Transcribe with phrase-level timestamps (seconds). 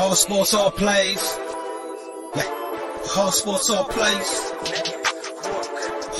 [0.00, 1.38] All sports, all plays.
[2.34, 2.48] Yeah.
[3.18, 4.52] All sports, all plays.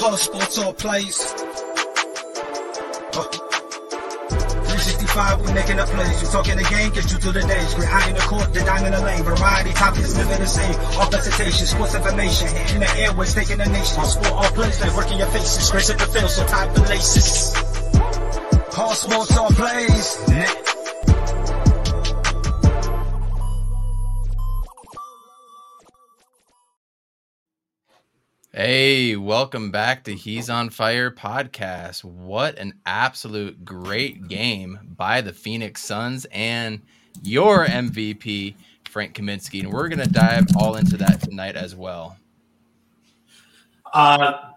[0.04, 1.18] All sports, all plays.
[3.16, 3.24] Uh.
[4.68, 6.22] 365, we making a plays.
[6.22, 7.72] You talking the game, get you through the days.
[7.72, 9.22] Great high in the court, the dime in the lane.
[9.22, 10.74] Variety, topics, living the same.
[11.00, 12.48] All presentation, sports information.
[12.76, 13.98] In the airways, taking the nation.
[13.98, 15.70] All sport, all plays, like working your faces.
[15.70, 17.56] Grace at the field, so tie the laces.
[18.76, 20.69] All sports, all plays.
[28.62, 32.04] Hey, welcome back to He's on Fire podcast.
[32.04, 36.82] What an absolute great game by the Phoenix Suns and
[37.22, 38.54] your MVP,
[38.84, 39.60] Frank Kaminsky.
[39.60, 42.18] And we're going to dive all into that tonight as well.
[43.94, 44.50] Uh,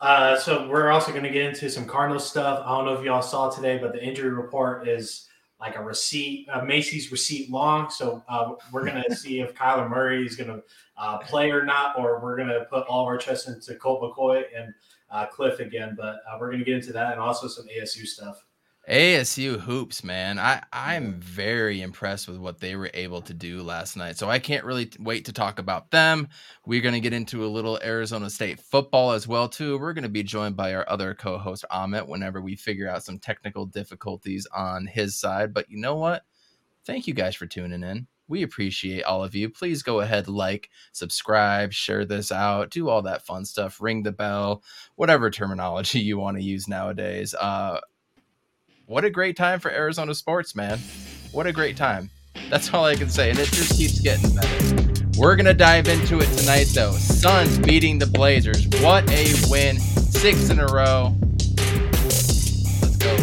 [0.00, 2.64] uh, so we're also going to get into some Cardinals stuff.
[2.66, 5.28] I don't know if y'all saw today, but the injury report is
[5.64, 7.88] like a receipt, a Macy's receipt long.
[7.88, 10.62] So uh, we're going to see if Kyler Murray is going to
[10.98, 14.02] uh, play or not, or we're going to put all of our trust into Colt
[14.02, 14.74] McCoy and
[15.10, 15.94] uh, Kliff again.
[15.96, 18.44] But uh, we're going to get into that and also some ASU stuff.
[18.88, 20.38] ASU hoops, man.
[20.38, 24.18] I I'm very impressed with what they were able to do last night.
[24.18, 26.28] So I can't really wait to talk about them.
[26.66, 29.78] We're going to get into a little Arizona State football as well too.
[29.78, 33.18] We're going to be joined by our other co-host Amit whenever we figure out some
[33.18, 35.54] technical difficulties on his side.
[35.54, 36.24] But you know what?
[36.84, 38.06] Thank you guys for tuning in.
[38.28, 39.48] We appreciate all of you.
[39.48, 44.12] Please go ahead, like, subscribe, share this out, do all that fun stuff, ring the
[44.12, 44.62] bell,
[44.96, 47.34] whatever terminology you want to use nowadays.
[47.34, 47.80] Uh,
[48.86, 50.78] what a great time for Arizona sports, man.
[51.32, 52.10] What a great time.
[52.50, 53.30] That's all I can say.
[53.30, 54.92] And it just keeps getting better.
[55.16, 56.92] We're going to dive into it tonight, though.
[56.92, 58.66] Suns beating the Blazers.
[58.82, 59.78] What a win.
[59.78, 61.14] Six in a row.
[62.02, 63.16] Let's go.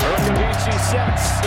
[0.00, 1.40] Urkavici sets,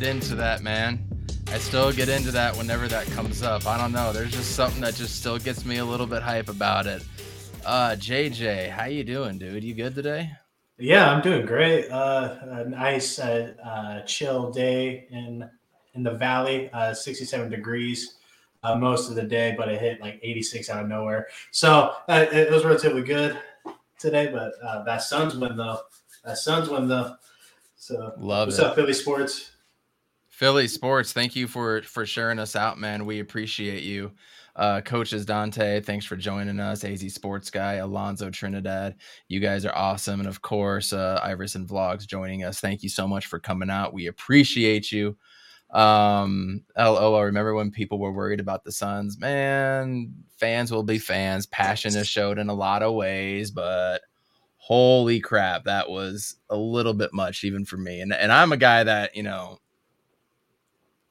[0.00, 0.98] get into that, man.
[1.48, 3.66] I still get into that whenever that comes up.
[3.66, 4.14] I don't know.
[4.14, 7.04] There's just something that just still gets me a little bit hype about it.
[7.66, 9.62] Uh, JJ, how you doing, dude?
[9.62, 10.30] You good today?
[10.78, 11.90] Yeah, I'm doing great.
[11.90, 15.46] Uh, a nice, uh, uh, chill day in
[15.92, 16.70] in the valley.
[16.72, 18.14] Uh, 67 degrees
[18.62, 21.26] uh, most of the day, but it hit like 86 out of nowhere.
[21.50, 23.38] So uh, it, was relatively good
[23.98, 24.30] today.
[24.32, 25.80] But uh, that Suns win though.
[26.24, 27.16] That Suns win though.
[27.76, 28.64] So Love what's it.
[28.64, 29.50] up, Philly sports?
[30.40, 31.12] Philly sports.
[31.12, 33.04] Thank you for for sharing us out, man.
[33.04, 34.10] We appreciate you.
[34.56, 36.82] Uh, coaches Dante, thanks for joining us.
[36.82, 38.96] AZ Sports Guy, Alonzo Trinidad,
[39.28, 42.58] you guys are awesome, and of course, uh, Iverson Vlogs joining us.
[42.58, 43.92] Thank you so much for coming out.
[43.92, 45.14] We appreciate you.
[45.68, 49.18] Um, LO, remember when people were worried about the Suns.
[49.18, 51.44] Man, fans will be fans.
[51.44, 54.00] Passion is showed in a lot of ways, but
[54.56, 58.00] holy crap, that was a little bit much even for me.
[58.00, 59.58] And and I'm a guy that you know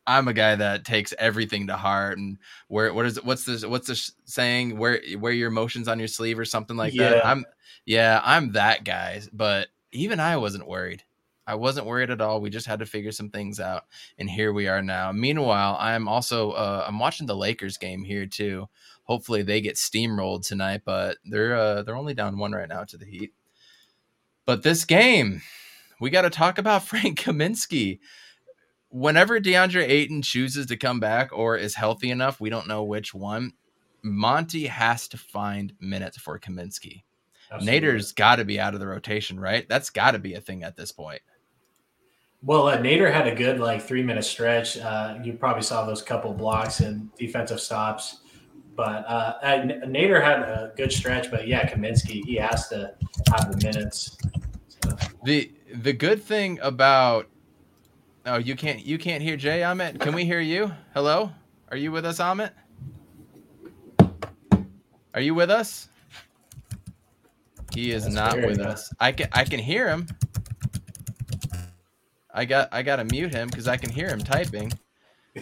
[0.09, 3.63] I'm a guy that takes everything to heart and where what is it what's this
[3.63, 7.17] what's this saying where wear your emotions on your sleeve or something like that.
[7.17, 7.21] Yeah.
[7.23, 7.45] I'm
[7.85, 11.03] yeah, I'm that guy, but even I wasn't worried.
[11.45, 12.41] I wasn't worried at all.
[12.41, 13.83] We just had to figure some things out
[14.17, 15.11] and here we are now.
[15.11, 18.67] Meanwhile, I'm also uh, I'm watching the Lakers game here too.
[19.03, 22.97] Hopefully they get steamrolled tonight, but they're uh, they're only down one right now to
[22.97, 23.31] the Heat.
[24.47, 25.43] But this game,
[26.01, 27.99] we got to talk about Frank Kaminsky
[28.89, 33.13] whenever DeAndre Ayton chooses to come back or is healthy enough, we don't know which
[33.13, 33.53] one.
[34.01, 37.03] Monty has to find minutes for Kaminsky.
[37.51, 37.81] Absolutely.
[37.81, 39.67] Nader's got to be out of the rotation, right?
[39.67, 41.21] That's got to be a thing at this point.
[42.41, 44.77] Well, uh, Nader had a good like three minute stretch.
[44.77, 48.21] Uh, you probably saw those couple blocks and defensive stops.
[48.75, 51.29] But uh, uh, Nader had a good stretch.
[51.29, 52.93] But yeah, Kaminsky, he has to
[53.33, 54.17] have the minutes.
[54.67, 54.95] So,
[55.25, 57.27] The the good thing about
[58.25, 59.99] oh you can't you can't hear Jay Amit.
[59.99, 60.71] Can we hear you?
[60.93, 61.31] Hello,
[61.69, 62.51] are you with us, Amit?
[65.13, 65.89] Are you with us?
[67.73, 68.69] He is That's not weird, with yeah.
[68.69, 68.93] us.
[68.99, 70.07] I can I can hear him.
[72.33, 74.71] I got I gotta mute him because I can hear him typing.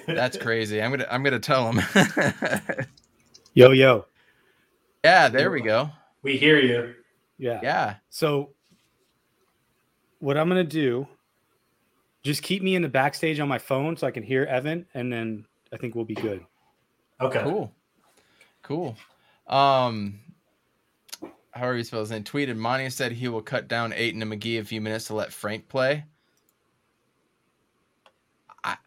[0.07, 0.81] That's crazy.
[0.81, 1.81] I'm gonna I'm gonna tell him.
[3.57, 4.05] Yo, yo.
[5.03, 5.89] yeah, there we go.
[6.21, 6.93] we hear you.
[7.39, 7.59] Yeah.
[7.63, 7.95] Yeah.
[8.11, 8.51] So,
[10.19, 11.07] what I'm going to do,
[12.27, 15.11] just keep me in the backstage on my phone so I can hear Evan, and
[15.11, 16.45] then I think we'll be good.
[17.21, 17.41] Okay.
[17.41, 17.73] Cool.
[18.61, 18.95] Cool.
[19.47, 20.19] Um
[21.51, 24.59] how are we supposed to tweeted Monty said he will cut down Ayton and McGee
[24.59, 26.03] a few minutes to let Frank play.
[28.63, 28.77] I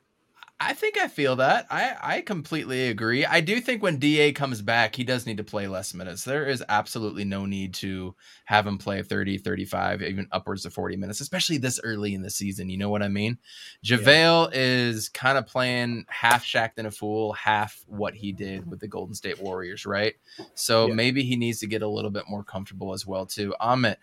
[0.62, 1.67] I think I feel that.
[1.71, 3.25] I, I completely agree.
[3.25, 6.23] I do think when DA comes back, he does need to play less minutes.
[6.23, 8.15] There is absolutely no need to
[8.45, 12.29] have him play 30, 35, even upwards of 40 minutes, especially this early in the
[12.29, 12.69] season.
[12.69, 13.39] You know what I mean?
[13.83, 18.89] JaVale is kind of playing half Shaqtin' a Fool, half what he did with the
[18.89, 20.15] Golden State Warriors, right?
[20.55, 20.95] So Yeah.
[20.95, 23.55] maybe he needs to get a little bit more comfortable as well, too.
[23.62, 23.97] Amit,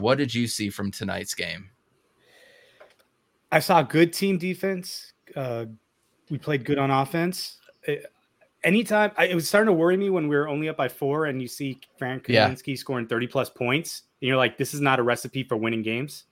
[0.00, 1.70] what did you see from tonight's game?
[3.52, 5.12] I saw good team defense.
[5.36, 5.66] Uh,
[6.30, 7.58] we played good on offense.
[7.86, 7.92] Uh,
[8.64, 11.26] anytime I, it was starting to worry me when we were only up by four,
[11.26, 12.48] and you see Frank Yeah.
[12.48, 15.82] Kaminsky scoring thirty plus points, and you're like, this is not a recipe for winning
[15.82, 16.24] games.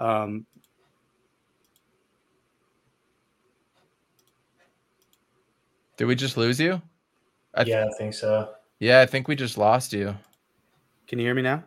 [0.00, 0.46] Um,
[5.96, 6.80] Did we just lose you?
[7.54, 8.50] I th- yeah, I think so.
[8.78, 10.14] Yeah, I think we just lost you.
[11.08, 11.64] can you hear me now?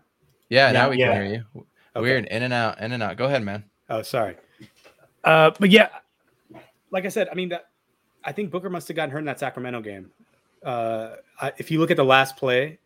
[0.49, 1.13] Yeah, Yeah, now we yeah.
[1.13, 1.65] can hear you.
[1.95, 2.01] Okay.
[2.01, 3.17] Weird, in and out, in and out.
[3.17, 3.65] Go ahead, man.
[3.89, 4.37] Oh, sorry.
[5.25, 5.89] Uh, but yeah,
[6.91, 7.69] like I said, I mean, that,
[8.23, 10.11] I think Booker must have gotten hurt in that Sacramento game.
[10.63, 12.77] Uh, I, if you look at the last play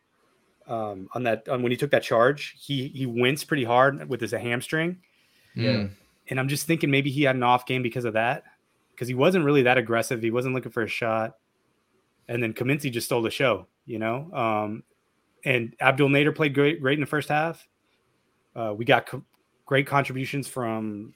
[0.67, 4.21] um, on that, on when he took that charge, he he winced pretty hard with
[4.21, 4.97] his hamstring,
[5.55, 5.71] Yeah.
[5.71, 5.89] Mm.
[6.29, 8.43] and I'm just thinking maybe he had an off game because of that,
[8.91, 10.21] because he wasn't really that aggressive.
[10.21, 11.35] He wasn't looking for a shot,
[12.29, 14.31] and then Kaminsky just stole the show, you know.
[14.33, 14.83] Um,
[15.43, 17.67] and Abdel Nader played great, great in the first half.
[18.55, 19.23] Uh, we got co-
[19.65, 21.13] great contributions from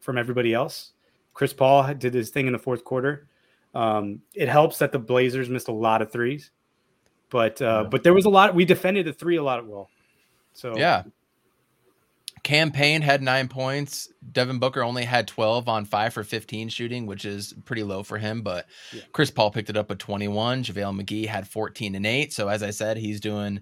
[0.00, 0.92] from everybody else.
[1.36, 3.28] Chris Paul did his thing in the fourth quarter.
[3.74, 6.50] Um, it helps that the Blazers missed a lot of threes,
[7.28, 7.88] but uh, Yeah.
[7.90, 8.54] but there was a lot.
[8.54, 9.90] We defended the three a lot at well.
[10.54, 11.02] So Yeah.
[12.42, 14.08] Cam Payne had nine points.
[14.32, 18.16] Devin Booker only had 12 on five for 15 shooting, which is pretty low for
[18.16, 18.40] him.
[18.40, 19.02] But Yeah.
[19.12, 20.62] Chris Paul picked it up with 21.
[20.62, 22.32] JaVale McGee had 14 and eight.
[22.32, 23.60] So as I said, he's doing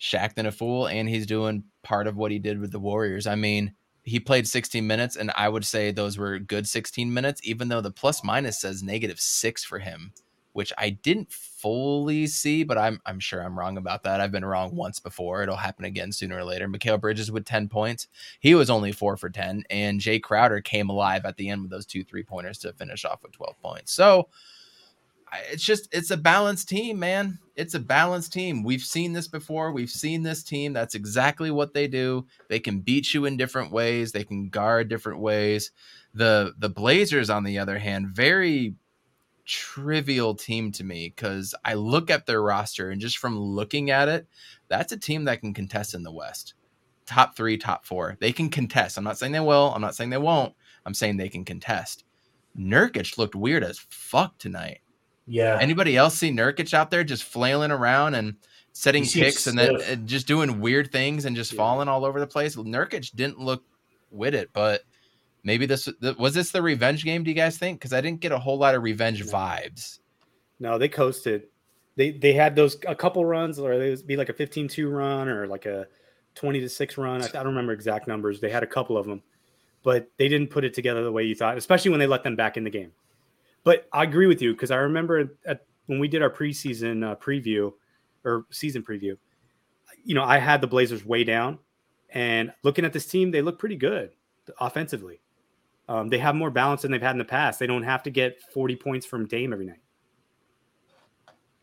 [0.00, 3.26] Shaqtin' a Fool, and he's doing part of what he did with the Warriors.
[3.26, 3.74] I mean,
[4.10, 7.80] he played 16 minutes, and I would say those were good 16 minutes, even though
[7.80, 10.12] the plus minus says negative six for him,
[10.52, 14.20] which I didn't fully see, but I'm I'm sure I'm wrong about that.
[14.20, 15.44] I've been wrong once before.
[15.44, 16.66] It'll happen again sooner or later.
[16.66, 18.08] Mikal Bridges with 10 points.
[18.40, 21.70] He was only four for 10, and Jay Crowder came alive at the end with
[21.70, 23.92] those two three pointers to finish off with 12 points.
[23.92, 24.28] So
[25.50, 27.38] it's just it's a balanced team, man.
[27.56, 28.62] It's a balanced team.
[28.62, 29.72] We've seen this before.
[29.72, 30.72] We've seen this team.
[30.72, 32.26] That's exactly what they do.
[32.48, 34.12] They can beat you in different ways.
[34.12, 35.70] They can guard different ways.
[36.14, 38.74] The the Blazers, on the other hand, very
[39.46, 44.08] trivial team to me because I look at their roster and just from looking at
[44.08, 44.26] it,
[44.68, 46.54] that's a team that can contest in the West.
[47.06, 48.16] Top three, top four.
[48.20, 48.96] They can contest.
[48.96, 49.72] I'm not saying they will.
[49.74, 50.54] I'm not saying they won't.
[50.86, 52.04] I'm saying they can contest.
[52.56, 54.80] Nurkic looked weird as fuck tonight.
[55.30, 55.58] Yeah.
[55.60, 58.34] Anybody else see Nurkic out there just flailing around and
[58.72, 61.58] setting kicks and then uh, just doing weird things and just Yeah.
[61.58, 62.56] falling all over the place?
[62.56, 63.62] Nurkic didn't look
[64.10, 64.82] with it, but
[65.44, 65.88] maybe this
[66.18, 67.22] was this the revenge game.
[67.22, 67.78] Do you guys think?
[67.78, 69.30] Because I didn't get a whole lot of revenge No.
[69.30, 70.00] vibes.
[70.58, 71.44] No, they coasted.
[71.94, 75.28] They they had those a couple runs, or they would be like a 15-2 run
[75.28, 75.86] or like a
[76.34, 77.22] 20 to 6 run.
[77.22, 78.40] I, I don't remember exact numbers.
[78.40, 79.22] They had a couple of them,
[79.84, 82.34] but they didn't put it together the way you thought, especially when they let them
[82.34, 82.90] back in the game.
[83.64, 87.16] But I agree with you because I remember at, when we did our preseason uh,
[87.16, 87.72] preview
[88.24, 89.16] or season preview,
[90.04, 91.58] you know, I had the Blazers way down,
[92.10, 94.12] and looking at this team, they look pretty good
[94.58, 95.20] offensively.
[95.88, 97.58] Um, they have more balance than they've had in the past.
[97.58, 99.80] They don't have to get 40 points from Dame every night.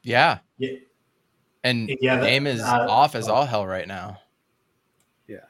[0.03, 0.71] Yeah, Yeah.
[1.63, 4.19] and Yeah, Dame is uh, off as all hell right now.
[5.27, 5.45] Yeah.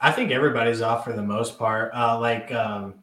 [0.00, 1.92] I think everybody's off for the most part.
[1.94, 2.94] Uh, like um,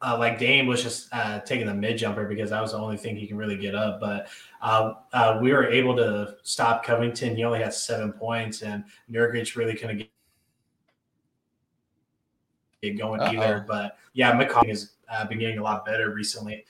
[0.00, 2.96] uh, like Dame was just uh, taking the mid jumper because that was the only
[2.96, 4.00] thing he can really get up.
[4.00, 4.28] But
[4.62, 7.34] uh, uh, we were able to stop Covington.
[7.34, 10.10] He only had seven points, and Nurkic really couldn't get,
[12.82, 13.32] get going Uh-oh.
[13.32, 13.64] either.
[13.66, 16.64] But yeah, McCollum has uh, been getting a lot better recently.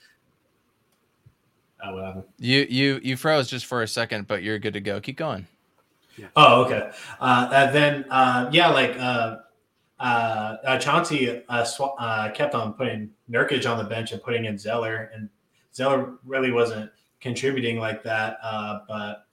[1.83, 2.29] Uh, what?
[2.39, 4.99] You you you froze just for a second, but you're good to go.
[4.99, 5.47] Keep going.
[6.35, 6.91] Oh, okay.
[7.19, 9.37] Uh, and then, uh, yeah, like uh,
[9.99, 14.45] uh, uh, Chauncey uh, sw- uh, kept on putting Nurkic on the bench and putting
[14.45, 15.29] in Zeller, and
[15.73, 18.37] Zeller really wasn't contributing like that.
[18.41, 19.25] Uh, but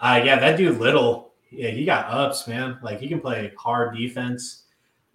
[0.00, 2.78] uh, yeah, that dude Little, Yeah, he got ups, man.
[2.82, 4.64] Like he can play hard defense.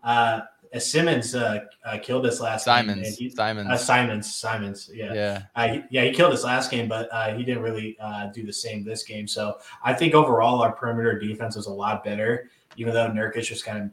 [0.03, 0.41] Uh,
[0.79, 3.29] Simmons uh, uh, killed us last Simons, game.
[3.29, 4.89] He, Simons, uh, Simons, Simons.
[4.93, 6.03] Yeah, yeah, uh, he, yeah.
[6.03, 9.03] He killed us last game, but uh, he didn't really uh, do the same this
[9.03, 9.27] game.
[9.27, 13.63] So I think overall our perimeter defense was a lot better, even though Nurkic was
[13.63, 13.89] kind of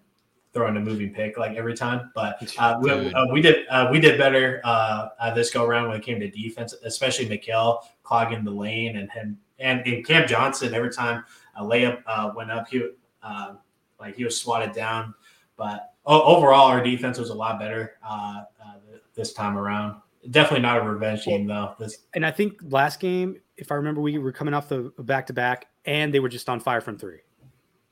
[0.53, 2.11] throwing a moving pick like every time.
[2.15, 5.89] But uh, we, uh, we did uh, we did better uh, uh, this go around
[5.89, 10.27] when it came to defense, especially Mikal clogging the lane and him and, and Cam
[10.27, 10.75] Johnson.
[10.75, 11.25] Every time
[11.57, 12.89] a layup uh, went up, he
[13.23, 13.55] uh,
[13.99, 15.15] like he was swatted down.
[15.57, 18.75] But overall, our defense was a lot better uh, uh,
[19.15, 20.01] this time around.
[20.31, 21.75] Definitely not a revenge game though.
[21.79, 25.27] This And I think last game, if I remember, we were coming off the back
[25.27, 27.21] to back, and they were just on fire from three.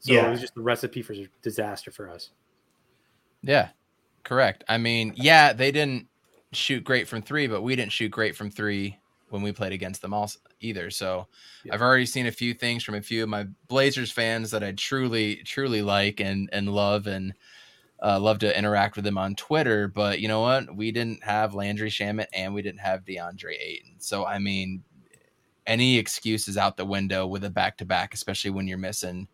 [0.01, 0.29] So Yeah.
[0.29, 2.31] it was just a recipe for disaster for us.
[3.43, 3.69] Yeah.
[4.25, 4.65] Correct.
[4.69, 6.07] I mean, yeah, they didn't
[6.53, 8.99] shoot great from three, but we didn't shoot great from three
[9.31, 10.91] when we played against them also either.
[10.91, 11.27] So
[11.65, 11.75] Yeah.
[11.75, 14.73] I've already seen a few things from a few of my Blazers fans that I
[14.73, 17.33] truly, truly like and and love and
[18.03, 19.89] uh, love to interact with them on Twitter.
[19.89, 20.75] But you know what?
[20.75, 23.97] We didn't have Landry Shamet and we didn't have DeAndre Ayton.
[23.99, 24.83] So I mean,
[25.67, 29.29] any excuse is out the window with a back to back, especially when you're missing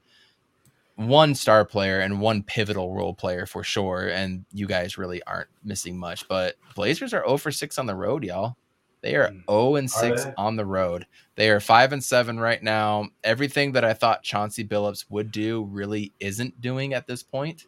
[0.97, 4.09] one star player and one pivotal role player for sure.
[4.09, 6.27] And you guys really aren't missing much.
[6.29, 8.57] But Blazers are 0 for 6 on the road, y'all.
[9.03, 9.45] They are Mm.
[9.49, 11.07] 0 and 6 on the road.
[11.37, 13.11] They are 5 and 7 right now.
[13.23, 17.67] Everything that I thought Chauncey Billups would do really isn't doing at this point.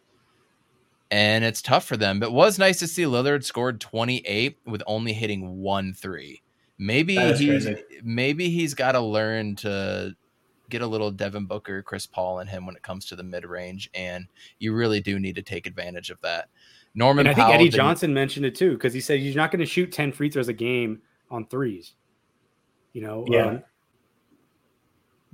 [1.11, 2.19] And it's tough for them.
[2.19, 6.41] But it was nice to see Lillard scored 28 with only hitting one three.
[6.77, 7.83] Maybe he's crazy.
[8.03, 10.15] maybe he's got to learn to
[10.69, 13.45] get a little Devin Booker, Chris Paul in him when it comes to the mid
[13.45, 14.27] range, and
[14.59, 16.49] you really do need to take advantage of that.
[16.95, 19.51] Norman And I think Powell Eddie Johnson mentioned it too because he said you're not
[19.51, 21.93] going to shoot ten free throws a game on threes.
[22.93, 23.45] You know, Yeah.
[23.45, 23.63] um,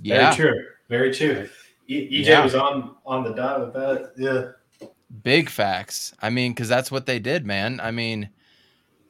[0.02, 1.50] yeah, very true, very true.
[1.88, 2.44] E- EJ Yeah.
[2.44, 4.14] was on on the dot with that.
[4.18, 4.88] Yeah.
[5.24, 6.14] Big facts.
[6.22, 7.80] I mean, because that's what they did, man.
[7.82, 8.30] I mean,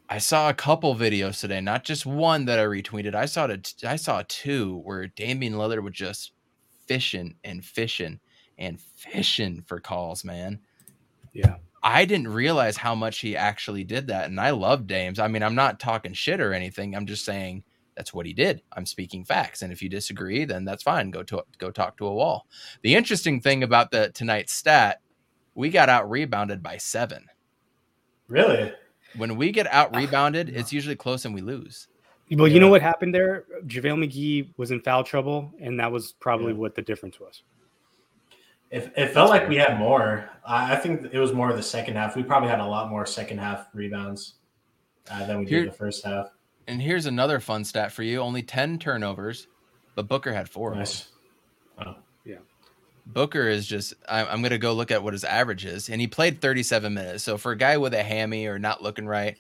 [0.10, 3.16] I saw a couple videos today, not just one that I retweeted.
[3.16, 3.74] I saw it.
[3.84, 6.34] I saw two where Damian Lillard was just
[6.88, 8.20] fishing and fishing
[8.58, 10.60] and fishing for calls, man.
[11.34, 15.20] yeah, I didn't realize how much he actually did that, and I love Dames.
[15.20, 16.96] I mean, I'm not talking shit or anything.
[16.96, 17.64] I'm just saying
[17.98, 18.62] that's what he did.
[18.74, 21.10] I'm speaking facts, and if you disagree, then that's fine.
[21.10, 22.46] Go to go talk to a wall.
[22.84, 25.02] The interesting thing about the tonight's stat,
[25.56, 27.26] we got out rebounded by seven.
[28.28, 28.72] Really?
[29.18, 31.88] When we get out rebounded, it's usually close and we lose.
[32.32, 33.46] Well, you know what happened there?
[33.68, 36.60] JaVale McGee was in foul trouble, and that was probably Yeah.
[36.60, 37.44] what the difference was.
[38.72, 40.28] It, it felt like we had more.
[40.46, 42.16] I I think it was more of the second half.
[42.16, 44.36] We probably had a lot more second half rebounds
[45.12, 46.32] uh, than we Here- did the first half.
[46.68, 49.48] And here's another fun stat for you: only ten turnovers,
[49.94, 50.74] but Booker had four.
[50.74, 50.78] of
[51.78, 51.96] them.
[53.06, 56.08] Booker is just I, I'm gonna go look at what his average is, and he
[56.08, 57.24] played 37 minutes.
[57.24, 59.38] So for a guy with a hammy or not looking right,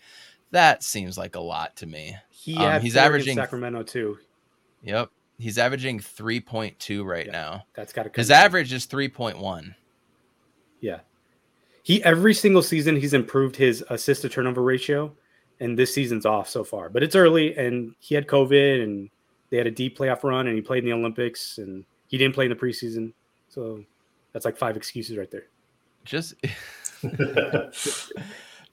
[0.52, 2.16] that seems like a lot to me.
[2.30, 4.20] He Um, he's averaging- Sacramento too.
[4.84, 7.32] Yep, he's averaging 3.2 right Yeah.
[7.32, 7.66] now.
[7.74, 9.74] That's got to His average is 3.1.
[10.80, 11.00] Yeah.
[11.82, 15.12] He every single season he's improved his assist to turnover ratio,
[15.60, 16.90] and this season's off so far.
[16.90, 19.10] But it's early, and he had COVID, and
[19.50, 22.36] they had a deep playoff run, and he played in the Olympics, and he didn't
[22.36, 23.14] play in the preseason.
[23.56, 23.80] So
[24.34, 25.46] that's like five excuses right there.
[26.04, 26.36] Just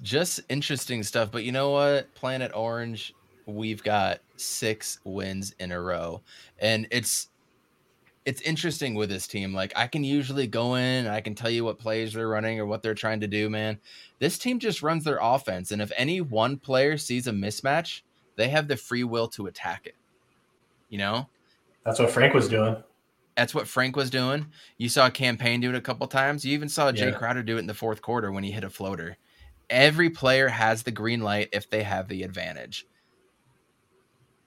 [0.03, 1.31] just interesting stuff.
[1.31, 2.12] But you know what?
[2.15, 3.15] Planet Orange,
[3.47, 6.21] we've got six wins in a row.
[6.59, 7.29] And it's
[8.25, 9.55] it's interesting with this team.
[9.55, 12.67] Like I can usually go in I can tell you what plays they're running or
[12.67, 13.79] what they're trying to do, man.
[14.19, 15.71] This team just runs their offense.
[15.71, 18.03] And if any one player sees a mismatch,
[18.35, 19.95] they have the free will to attack it.
[20.89, 21.29] You know?
[21.85, 22.83] That's what Frank was doing.
[23.37, 24.47] That's what Frank was doing.
[24.77, 26.45] You saw a Cam Payne do it a couple times.
[26.45, 27.17] You even saw Jay Yeah.
[27.17, 29.17] Crowder do it in the fourth quarter when he hit a floater.
[29.71, 32.87] Every player has the green light if they have the advantage.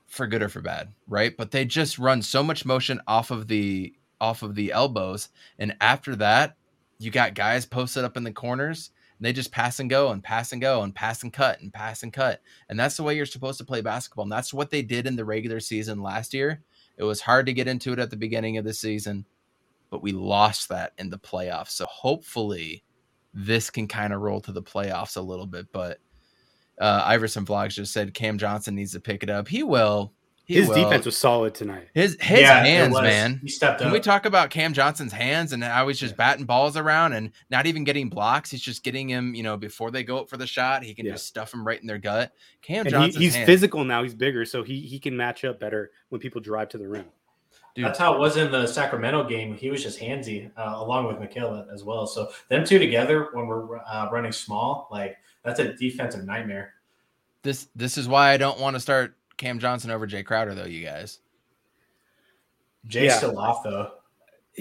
[0.08, 1.36] For good or for bad, right?
[1.36, 5.28] But they just run so much motion off of the off of the elbows
[5.60, 6.56] and after that,
[7.00, 10.24] you got guys posted up in the corners and they just pass and go and
[10.24, 12.42] pass and go and pass and cut and pass and cut.
[12.70, 14.24] And that's the way you're supposed to play basketball.
[14.24, 16.62] And that's what they did in the regular season last year.
[16.98, 19.26] It was hard to get into it at the beginning of the season,
[19.90, 21.72] but we lost that in the playoffs.
[21.72, 22.84] So hopefully
[23.34, 25.68] this can kind of roll to the playoffs a little bit.
[25.72, 26.00] But
[26.80, 29.48] uh, Iverson Vlogs just said Cam Johnson needs to pick it up.
[29.48, 30.14] He will.
[30.46, 30.76] He His will.
[30.76, 31.88] defense was solid tonight.
[31.96, 33.40] his his Yeah, hands, man.
[33.42, 33.94] He stepped Can up.
[33.94, 37.66] we talk about Cam Johnson's hands and how he's just batting balls around and not
[37.66, 38.52] even getting blocks?
[38.52, 41.06] He's just getting him, you know, before they go up for the shot, he can
[41.08, 41.14] Yeah.
[41.14, 42.32] just stuff him right in their gut.
[42.62, 44.04] Cam And he, he's hands- physical now.
[44.04, 47.06] He's bigger, so he he can match up better when people drive to the rim.
[47.74, 47.86] Dude.
[47.86, 49.54] That's how it was in the Sacramento game.
[49.56, 52.08] He was just handsy, uh, along with Michaela as well.
[52.08, 56.76] So them two together, when we're uh, running small, like that's a defensive nightmare.
[57.42, 60.66] This this is why I don't want to start Cam Johnson over Jay Crowder, though.
[60.66, 61.20] You guys,
[62.88, 63.18] Jay's Yeah.
[63.18, 63.92] still off though.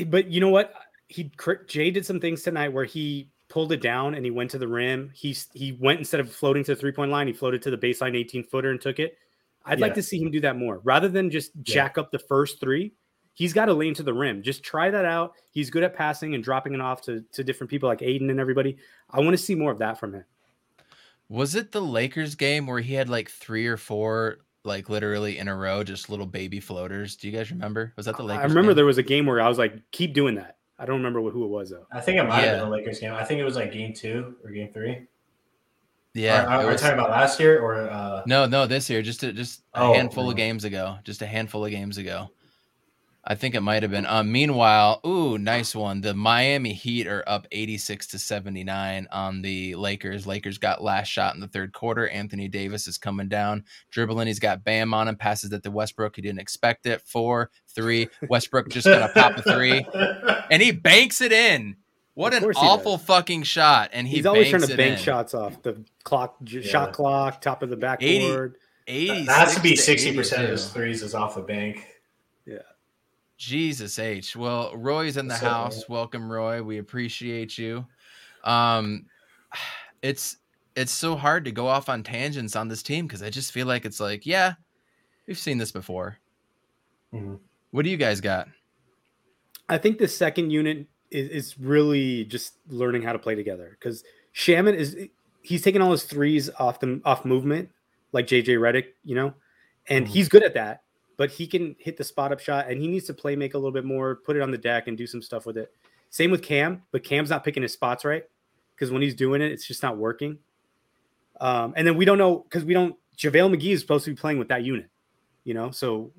[0.07, 0.75] But you know what?
[1.09, 1.31] He
[1.67, 4.67] Jay did some things tonight where he pulled it down and he went to the
[4.67, 5.11] rim.
[5.15, 7.79] He he went instead of floating to the three point line, he floated to the
[7.79, 9.19] baseline 18 footer and took it.
[9.67, 12.61] I'd like to see him do that more rather than just jack up the first
[12.61, 12.93] three.
[13.33, 14.43] He's got to lean to the rim.
[14.43, 15.33] Just try that out.
[15.51, 18.39] He's good at passing and dropping it off to, to different people like Aiden and
[18.39, 18.77] everybody.
[19.11, 20.25] I want to see more of that from him.
[21.29, 25.49] was it the Lakers game where he had like three or four, like literally in
[25.49, 27.17] a row, just little baby floaters?
[27.17, 27.93] Do you guys remember?
[27.97, 28.45] Was that the Lakers?
[28.45, 28.77] I remember game?
[28.77, 30.57] there was a game where I was like, keep doing that.
[30.79, 31.87] I don't remember who it was though.
[31.93, 32.47] I think it might Yeah.
[32.53, 33.13] have been the Lakers game.
[33.13, 35.07] I think it was like game two or game three.
[36.15, 38.89] Yeah, Are, are, it are we talking about last year or uh, No, no, this
[38.89, 41.99] year, just a, just a Oh, handful of games ago, just a handful of games
[41.99, 42.31] ago.
[43.27, 44.05] I think it might have been.
[44.05, 46.03] Um, meanwhile, ooh, nice one.
[46.03, 50.27] The Miami Heat are up 86 to 79 on the Lakers.
[50.27, 52.07] Lakers got last shot in the third quarter.
[52.09, 54.27] Anthony Davis is coming down, dribbling.
[54.27, 56.17] He's got Bam on him, passes it to Westbrook.
[56.17, 57.01] He didn't expect it.
[57.07, 58.09] Four, three.
[58.29, 59.87] Westbrook just gonna pop a three,
[60.51, 61.77] and he banks it in.
[62.13, 63.91] What an course he awful fucking shot!
[63.95, 65.03] And he He's always trying banks to bank in.
[65.03, 66.69] shots off the clock, j- Yeah.
[66.71, 68.57] shot clock, top of the backboard.
[68.87, 71.87] 80 that has to be sixty percent of his threes is off the bank.
[73.37, 74.37] Jesus H.
[74.37, 75.89] Well, Roy's in the So- house.
[75.89, 76.63] Welcome, Roy.
[76.63, 77.87] We appreciate you.
[78.45, 79.07] Um,
[80.03, 80.37] it's
[80.77, 83.67] it's so hard to go off on tangents on this team because I just feel
[83.67, 84.55] like it's like, yeah,
[85.27, 86.19] we've seen this before.
[87.13, 87.39] Mhm.
[87.71, 88.49] What do you guys got?
[89.69, 94.05] I think the second unit is, is really just learning how to play together because
[94.33, 94.97] Shaman is
[95.43, 97.71] he's taking all his threes off the off movement
[98.13, 99.35] like JJ Redick, you know,
[99.89, 100.11] and Mhm.
[100.11, 100.83] he's good at that.
[101.17, 103.59] But he can hit the spot up shot, and he needs to play make a
[103.59, 105.73] little bit more, put it on the deck, and do some stuff with it.
[106.11, 108.25] Same with Cam, but Cam's not picking his spots right
[108.75, 110.39] because when he's doing it, it's just not working.
[111.41, 112.97] Um, and then we don't know because we don't.
[113.17, 114.89] JaVale McGee is supposed to be playing with that unit,
[115.45, 115.71] you know.
[115.71, 116.13] So,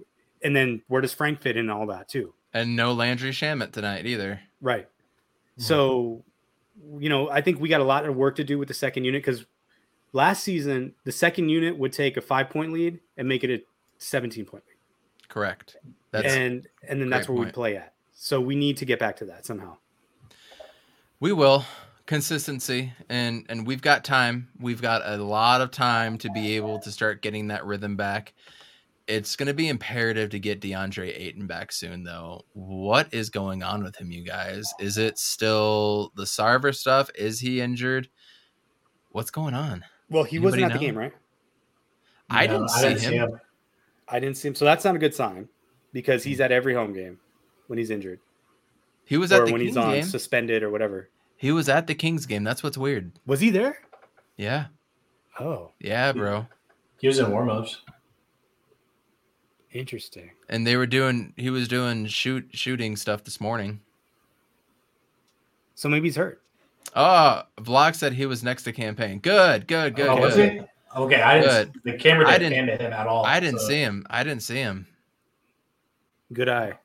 [0.44, 2.34] and then where does Frank fit in all that too?
[2.54, 4.40] And no Landry Shamet tonight either.
[4.62, 4.88] Right.
[5.58, 6.24] So,
[7.00, 9.06] you know, I think we got a lot of work to do with the second
[9.06, 9.46] unit because
[10.12, 13.64] last season the second unit would take a five point lead and make it a
[14.00, 14.75] 17 point lead.
[15.36, 15.76] Correct.
[16.12, 17.56] That's and and then that's great where we point.
[17.56, 17.94] play at.
[18.14, 19.76] So we need to get back to that somehow.
[21.20, 21.66] We will
[22.06, 24.48] consistency and and we've got time.
[24.62, 28.34] We've got a lot of time to be able to start getting that rhythm back.
[29.08, 32.46] It's going to be imperative to get DeAndre Ayton back soon though.
[32.54, 34.74] What is going on with him you guys?
[34.80, 37.10] Is it still the Sarver stuff?
[37.14, 38.08] Is he injured?
[39.12, 39.84] What's going on?
[40.10, 41.14] Well, he Anybody wasn't at the game, right?
[42.30, 43.38] I No, didn't see him.
[44.08, 44.56] I didn't see him.
[44.56, 45.48] So that's not a good sign
[45.94, 47.20] because he's at every home game
[47.68, 48.20] when he's injured
[49.06, 50.04] He was or at the when Kings he's on game.
[50.04, 51.10] suspended or whatever.
[51.38, 52.44] He was at the Kings game.
[52.44, 53.12] That's what's weird.
[53.26, 53.78] Was he there?
[54.38, 54.68] Yeah.
[55.40, 56.48] Oh, Yeah, bro.
[57.00, 57.78] He was in warmups.
[59.72, 60.32] interesting.
[60.50, 63.82] And they were doing he was doing shoot shooting stuff this morning.
[65.76, 66.42] So maybe he's hurt.
[66.96, 69.20] Oh, Vlog said he was next to Cam Payne.
[69.20, 70.22] Good, good, good, oh, good.
[70.24, 70.62] was he?
[70.96, 71.84] Okay, I didn't.
[71.84, 73.26] The camera I didn't, didn't- pan to him at all.
[73.26, 74.06] I didn't so- see him.
[74.10, 74.88] I didn't see him.
[76.34, 76.80] Good eye.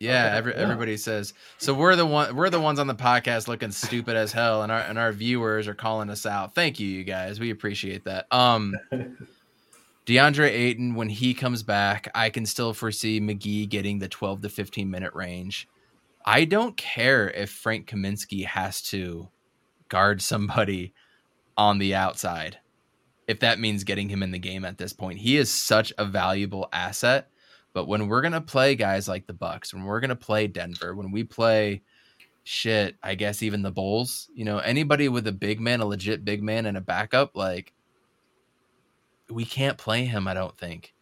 [0.00, 0.58] Yeah, Okay, every, yeah.
[0.58, 1.32] everybody says.
[1.58, 4.70] So we're the one we're the ones on the podcast looking stupid as hell and
[4.70, 6.54] our and our viewers are calling us out.
[6.54, 7.40] Thank you, you guys.
[7.40, 8.26] We appreciate that.
[8.30, 8.74] Um
[10.06, 14.48] DeAndre Ayton, when he comes back, I can still foresee McGee getting the 12 to
[14.50, 15.66] 15 minute range.
[16.26, 19.28] I don't care if Frank Kaminsky has to
[19.88, 20.92] guard somebody
[21.56, 22.58] on the outside.
[23.26, 26.04] If that means getting him in the game at this point, he is such a
[26.04, 27.28] valuable asset.
[27.72, 31.10] But when we're gonna play guys like the Bucks, when we're gonna play Denver, when
[31.10, 31.82] we play
[32.44, 36.24] shit, I guess even the Bulls, you know, anybody with a big man, a legit
[36.24, 37.72] big man, and a backup, like
[39.30, 40.28] we can't play him.
[40.28, 40.94] I don't think.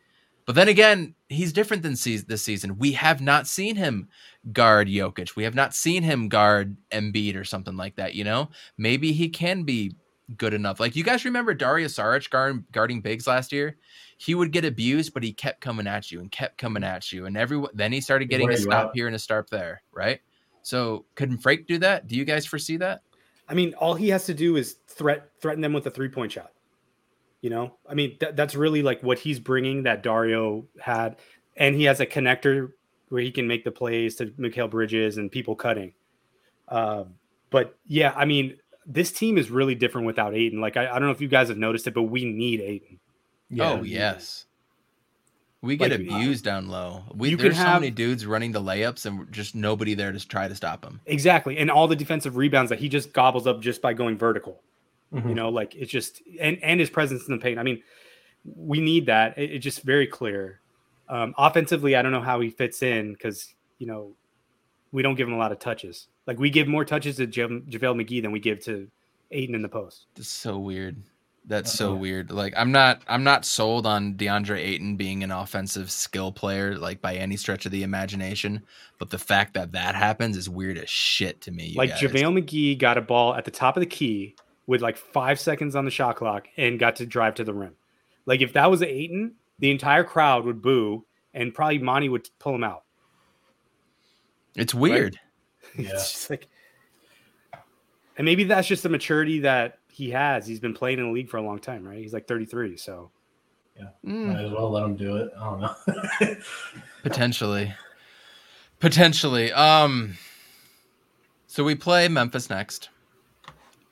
[0.47, 2.79] But then again, he's different than se- this season.
[2.79, 4.09] We have not seen him
[4.53, 5.37] guard Jokic.
[5.37, 8.15] We have not seen him guard Embiid or something like that.
[8.15, 9.95] You know, maybe he can be
[10.37, 10.81] good enough.
[10.81, 13.77] Like you guys remember Dario Saric guard, guarding bigs last year?
[14.17, 17.27] He would get abused, but he kept coming at you and kept coming at you,
[17.27, 17.71] and everyone.
[17.75, 18.91] Then he started getting a stop out.
[18.95, 20.21] here and a stop there, right?
[20.63, 22.07] So couldn't Frank do that?
[22.07, 23.03] Do you guys foresee that?
[23.49, 26.33] I mean, all he has to do is threat threaten them with a three point
[26.33, 26.53] shot.
[27.41, 31.17] You know, I mean, that, that's really like what he's bringing that Dario had,
[31.57, 32.71] and he has a connector
[33.09, 35.93] where he can make the plays to Mikal Bridges and people cutting.
[36.69, 37.15] Um,
[37.51, 40.61] but yeah, I mean, this team is really different without Aiden.
[40.61, 42.99] Like, I, I don't know if you guys have noticed it, but we need Aiden.
[43.61, 44.47] Oh yes.
[45.61, 47.05] We get Like, abused down low.
[47.15, 50.11] We you can there's so have- many dudes running the layups and just nobody there
[50.11, 51.01] to try to stop them.
[51.07, 51.57] Exactly.
[51.59, 54.61] And all the defensive rebounds that he just gobbles up just by going vertical.
[55.15, 55.29] Mhm.
[55.29, 57.59] You know, like it's just and and his presence in the paint.
[57.61, 57.81] I mean,
[58.57, 59.39] we need that.
[59.39, 60.59] It- it's just very clear.
[61.09, 64.13] Um, offensively, I don't know how he fits in because you know
[64.91, 66.09] we don't give him a lot of touches.
[66.27, 68.89] Like we give more touches to Ja- JaVale McGee than we give to
[69.33, 70.07] Aiden in the post.
[70.17, 71.03] It's so weird.
[71.47, 71.97] That's so Uh-huh.
[71.97, 72.31] weird.
[72.31, 77.01] Like I'm not I'm not sold on DeAndre Ayton being an offensive skill player like
[77.03, 78.63] by any stretch of the imagination,
[78.99, 81.67] but the fact that that happens is weird as shit to me.
[81.69, 82.01] you like guys.
[82.01, 84.37] JaVale McGee got a ball at the top of the key
[84.69, 87.75] with like five seconds on the shot clock and got to drive to the rim.
[88.25, 91.05] Like if that was Ayton, the entire crowd would boo
[91.35, 92.85] and probably Monty would pull him out.
[94.55, 95.19] It's weird.
[95.79, 95.91] Yeah.
[95.93, 96.49] it's just like,
[98.19, 100.47] and maybe that's just the maturity that he has.
[100.47, 101.99] He's been playing in the league for a long time, right?
[101.99, 102.77] He's like 33.
[102.77, 103.11] So
[104.07, 105.31] Mm, Might as well let him do it.
[105.39, 106.37] I don't know.
[107.03, 107.73] potentially.
[108.81, 109.53] Potentially.
[109.53, 110.15] Um
[111.47, 112.91] so we play Memphis next.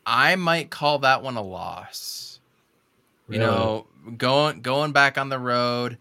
[0.07, 2.41] I might call that one a loss.
[3.29, 5.99] You know, going going back on the road,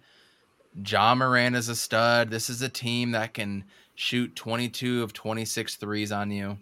[0.85, 2.29] Ja Morant is a stud.
[2.31, 3.65] This is a team that can
[3.99, 6.57] shoot 22 of 26 threes on you.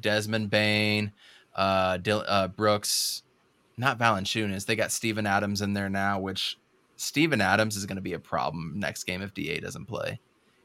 [0.00, 1.12] Desmond Bane,
[1.54, 3.22] uh, Dil- uh Brooks,
[3.76, 4.64] not Valanciunas.
[4.64, 6.56] They got Steven Adams in there now, which
[6.96, 10.18] Steven Adams is going to be a problem next game if DA doesn't play.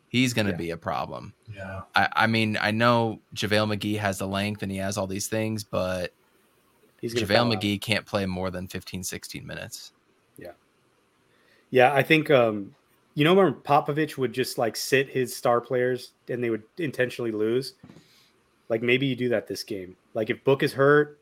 [0.07, 0.57] He's going to Yeah.
[0.57, 1.33] be a problem.
[1.53, 1.81] yeah.
[1.93, 5.27] I, I mean, I know JaVale McGee has the length and he has all these
[5.27, 6.13] things, but
[7.01, 7.61] he's going to foul JaVale out.
[7.61, 9.91] McGee can't play more than 15, 16 minutes.
[10.37, 10.51] Yeah.
[11.69, 12.73] Yeah, I think um,
[13.17, 17.31] you know when Popovich would just like sit his star players and they would intentionally
[17.31, 17.73] lose.
[18.69, 19.95] Like maybe you do that this game.
[20.13, 21.19] Like if Book is hurt,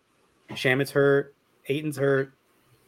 [0.49, 1.33] Shamet's hurt,
[1.69, 2.33] Ayton's hurt,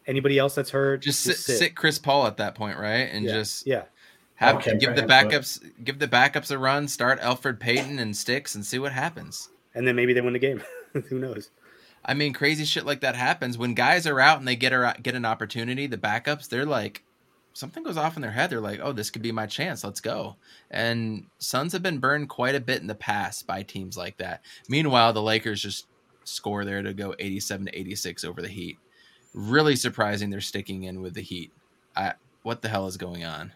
[0.08, 3.08] anybody else that's hurt, Just sit, sit Chris Paul at that point, right?
[3.10, 3.32] And yeah.
[3.32, 3.84] just yeah,
[4.36, 8.00] have Okay, give the right, but- backups give the backups a run, start Alfred Payton
[8.00, 9.48] and Sticks and see what happens.
[9.74, 10.62] and then maybe they win the game.
[11.08, 11.50] Who knows?
[12.04, 14.96] I mean, crazy shit like that happens when guys are out and they get a,
[15.02, 15.88] get an opportunity.
[15.88, 17.04] The backups, they're like,
[17.58, 18.50] something goes off in their head.
[18.50, 19.84] They're like, oh, this could be my chance.
[19.84, 20.36] Let's go.
[20.70, 24.44] And Suns have been burned quite a bit in the past by teams like that.
[24.70, 25.88] Meanwhile, the Lakers just
[26.24, 28.78] score there to go 87 to 86 over the Heat.
[29.34, 31.52] Really surprising they're sticking in with the Heat.
[31.96, 33.54] I, what the hell is going on?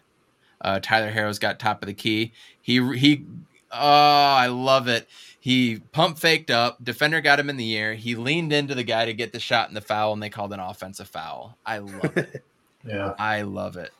[0.60, 2.32] Uh, Tyler Herro's got top of the key.
[2.60, 3.24] He he.
[3.72, 5.08] Oh, I love it.
[5.40, 6.84] He pump faked up.
[6.84, 7.94] Defender got him in the air.
[7.94, 10.52] He leaned into the guy to get the shot in the foul, and they called
[10.52, 11.56] an offensive foul.
[11.66, 12.44] I love it.
[12.86, 13.14] Yeah.
[13.18, 13.90] I love it.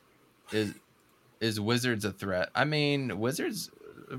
[0.51, 0.73] Is
[1.39, 2.49] is Wizards a threat?
[2.55, 3.69] I mean, Wizards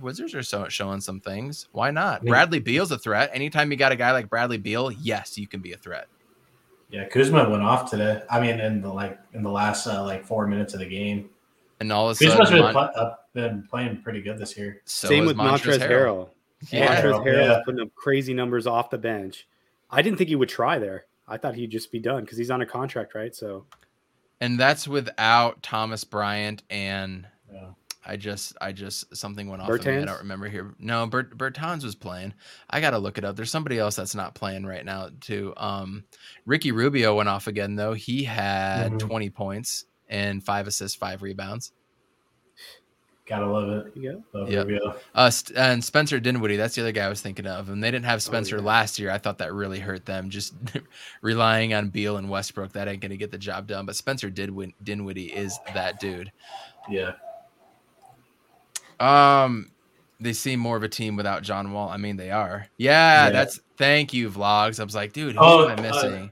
[0.00, 1.68] Wizards are so, showing some things.
[1.72, 2.22] Why not?
[2.24, 2.30] Yeah.
[2.30, 3.30] Bradley Beal's a threat.
[3.32, 6.08] Anytime you got a guy like Bradley Beal, yes, you can be a threat.
[6.90, 7.08] Yeah.
[7.08, 8.22] Kuzma went off today.
[8.30, 11.30] I mean, in the like in the last uh, like four minutes of the game.
[11.80, 14.56] And all of a Kuzma's sudden, been, Mon- pl- uh, been playing pretty good this
[14.56, 14.80] year.
[14.84, 16.30] so Same with Montrezl Harrell.
[16.70, 17.02] Yeah.
[17.02, 17.60] Montrezl Harrell, Harrell yeah.
[17.64, 19.46] putting up crazy numbers off the bench.
[19.90, 21.06] I didn't think he would try there.
[21.26, 23.34] I thought he'd just be done because he's on a contract, right?
[23.34, 23.64] So
[24.40, 27.70] and that's without Thomas Bryant and Yeah.
[28.06, 29.68] I just, I just something went off.
[29.70, 29.96] Of me.
[29.96, 30.74] I don't remember here.
[30.78, 32.34] No, Bert, Bertans was playing.
[32.68, 33.34] I gotta look it up.
[33.36, 35.54] There's somebody else that's not playing right now too.
[35.56, 36.04] Um,
[36.44, 37.94] Ricky Rubio went off again though.
[37.94, 38.98] He had Mhm.
[38.98, 41.72] 20 points and five assists, five rebounds.
[43.26, 43.92] Gotta love it.
[43.96, 44.12] Yeah.
[44.12, 44.22] go.
[44.40, 44.66] Love Yep.
[44.66, 44.96] Rubio.
[45.14, 47.70] Uh, St- and Spencer Dinwiddie, that's the other guy I was thinking of.
[47.70, 48.62] And they didn't have Spencer yeah.
[48.62, 49.10] last year.
[49.10, 50.28] I thought that really hurt them.
[50.28, 50.52] Just
[51.22, 53.86] relying on Beal and Westbrook, that ain't gonna get the job done.
[53.86, 56.30] But Spencer Dinwiddie, Dinwiddie is that dude.
[56.90, 57.12] Yeah.
[59.00, 59.70] Um,
[60.20, 61.88] they seem more of a team without John Wall.
[61.88, 62.66] I mean, they are.
[62.76, 63.30] Yeah, Yeah.
[63.30, 64.78] that's thank you, vlogs.
[64.78, 66.30] I was like, dude, who Oh, am I uh, missing?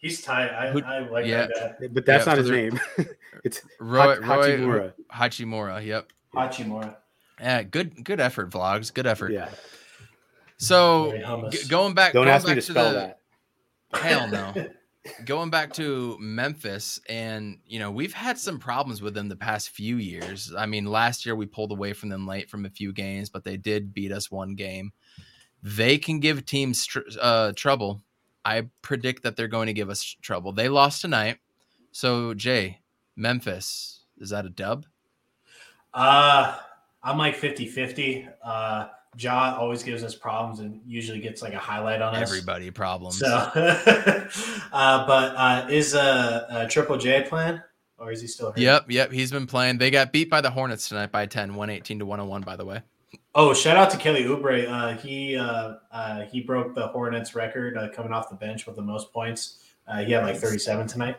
[0.00, 0.50] He's tight.
[0.50, 1.46] I, Who- I like yeah.
[1.46, 1.86] that guy.
[1.88, 2.80] But that's Yeah, not his name.
[3.44, 4.92] it's Roy, Hach- Roy Hachimura.
[5.14, 5.84] Hachimura.
[5.86, 6.08] Yep.
[6.34, 6.96] Hachimura.
[7.38, 8.92] Yeah, good, good effort, vlogs.
[8.92, 9.32] Good effort.
[9.32, 9.48] Yeah.
[10.58, 13.14] So g- going back, Don't going ask me back to spell the,
[13.92, 14.00] that.
[14.02, 14.54] Hell no.
[15.24, 19.70] going back to Memphis, and you know we've had some problems with them the past
[19.70, 20.52] few years.
[20.56, 23.42] I mean, last year we pulled away from them late from a few games, but
[23.44, 24.92] they did beat us one game.
[25.62, 28.02] They can give teams tr- uh, trouble.
[28.44, 30.52] I predict that they're going to give us trouble.
[30.52, 31.38] They lost tonight,
[31.92, 32.80] so Jay,
[33.16, 34.86] Memphis, is that a dub?
[35.92, 36.56] Uh,
[37.02, 38.28] I'm like 50 50.
[38.44, 42.22] Uh, Ja always gives us problems and usually gets like a highlight on us.
[42.22, 43.18] Everybody problems.
[43.18, 43.26] So,
[44.72, 47.62] uh, but uh, is a, a Triple J plan
[47.98, 48.58] or is he still hurt?
[48.58, 49.12] Yep, yep.
[49.12, 49.78] He's been playing.
[49.78, 52.82] They got beat by the Hornets tonight by 10, 118 to 101, by the way.
[53.34, 54.68] Oh, shout out to Kelly Oubre.
[54.68, 58.76] Uh, he uh, uh, he broke the Hornets record uh, coming off the bench with
[58.76, 59.58] the most points.
[59.86, 61.16] Uh, he had like 37 tonight.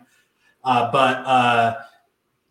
[0.64, 1.82] Uh, but uh,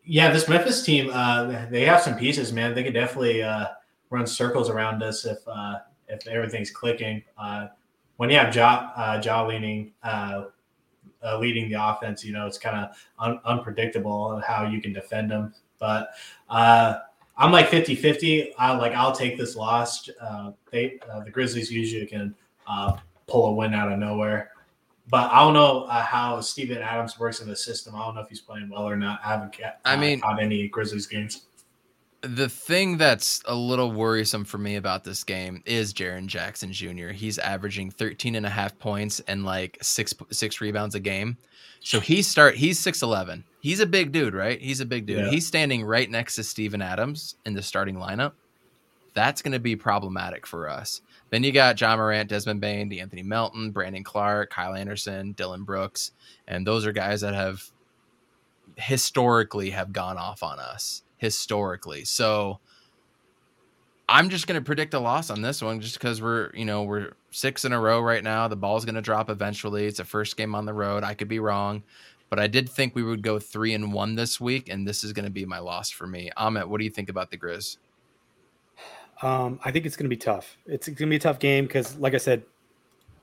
[0.05, 2.75] Yeah, this Memphis team, uh, they have some pieces, man.
[2.75, 3.69] They could definitely uh,
[4.11, 7.23] run circles around us if uh, if everything's clicking.
[7.39, 7.69] Uh,
[8.19, 10.45] when you have Ja uh, Ja leaning uh,
[11.25, 15.31] uh, leading the offense, you know it's kind of un- unpredictable how you can defend
[15.31, 15.55] them.
[15.79, 16.11] But
[16.51, 17.01] uh,
[17.41, 18.51] I'm like 50-50.
[18.59, 20.09] I like I'll take this loss.
[20.21, 22.35] Uh, they uh, the Grizzlies usually can
[22.67, 24.51] uh, pull a win out of nowhere.
[25.09, 27.97] But I don't know uh, how Steven Adams works in the system.
[27.97, 29.21] I don't know if he's playing well or not.
[29.25, 31.47] I haven't I mean- on any Grizzlies games.
[32.23, 37.09] The thing that's a little worrisome for me about this game is Jaren Jackson Jr.
[37.09, 41.39] He's averaging 13 and a half points and like six six rebounds a game.
[41.81, 43.45] So he start he's 6'11.
[43.61, 44.61] He's a big dude, right?
[44.61, 45.19] He's a big dude.
[45.19, 45.31] Yeah.
[45.31, 48.33] He's standing right next to Steven Adams in the starting lineup.
[49.13, 51.03] That's going to be problematic for us.
[51.31, 56.13] Then you got Ja Morant, Desmond Bane, Anthony Melton, Brandon Clarke, Kyle Anderson, Dillon Brooks,
[56.47, 57.71] and those are guys that have
[58.77, 62.05] historically have gone off on us historically.
[62.05, 62.61] So
[64.11, 66.83] I'm just going to predict a loss on this one just because we're, you know,
[66.83, 68.49] we're six in a row right now.
[68.49, 69.87] The ball's going to drop eventually.
[69.87, 71.05] It's a first game on the road.
[71.05, 71.85] I could be wrong,
[72.29, 75.13] but I did think we would go three and one this week, and this is
[75.13, 76.29] going to be my loss for me.
[76.37, 77.77] Amit, what do you think about the Grizz?
[79.23, 80.57] Um, I think it's going to be tough.
[80.67, 82.43] It's going to be a tough game because, like I said,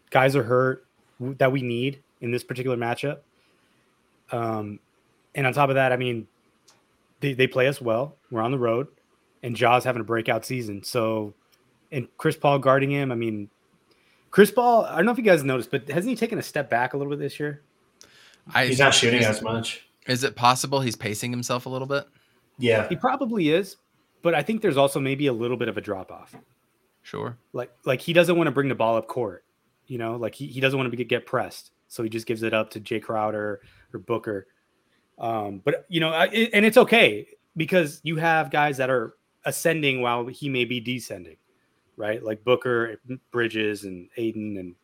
[0.09, 0.85] guys are hurt
[1.19, 3.19] that we need in this particular matchup.
[4.31, 4.79] Um,
[5.35, 6.27] and on top of that, I mean,
[7.19, 8.15] they, they play us well.
[8.31, 8.87] We're on the road,
[9.43, 10.83] and Ja's having a breakout season.
[10.83, 11.33] So,
[11.91, 13.11] and Chris Paul guarding him.
[13.11, 13.49] I mean,
[14.31, 14.85] Chris Paul.
[14.85, 16.97] I don't know if you guys noticed, but hasn't he taken a step back a
[16.97, 17.61] little bit this year?
[18.53, 19.87] I, He's not shooting as much.
[20.07, 22.05] Is it possible he's pacing himself a little bit?
[22.57, 23.75] Yeah, He probably is,
[24.21, 26.33] but I think there's also maybe a little bit of a drop off.
[27.03, 27.37] Sure.
[27.53, 29.45] like like he doesn't want to bring the ball up court
[29.85, 32.43] you know like he, he doesn't want to get, get pressed so he just gives
[32.43, 33.61] it up to jay crowder
[33.93, 34.45] or booker
[35.17, 39.13] um but you know I, it- and it's okay because you have guys that are
[39.47, 41.37] ascending while he may be descending
[41.95, 42.99] right like booker
[43.31, 44.75] bridges and aiden and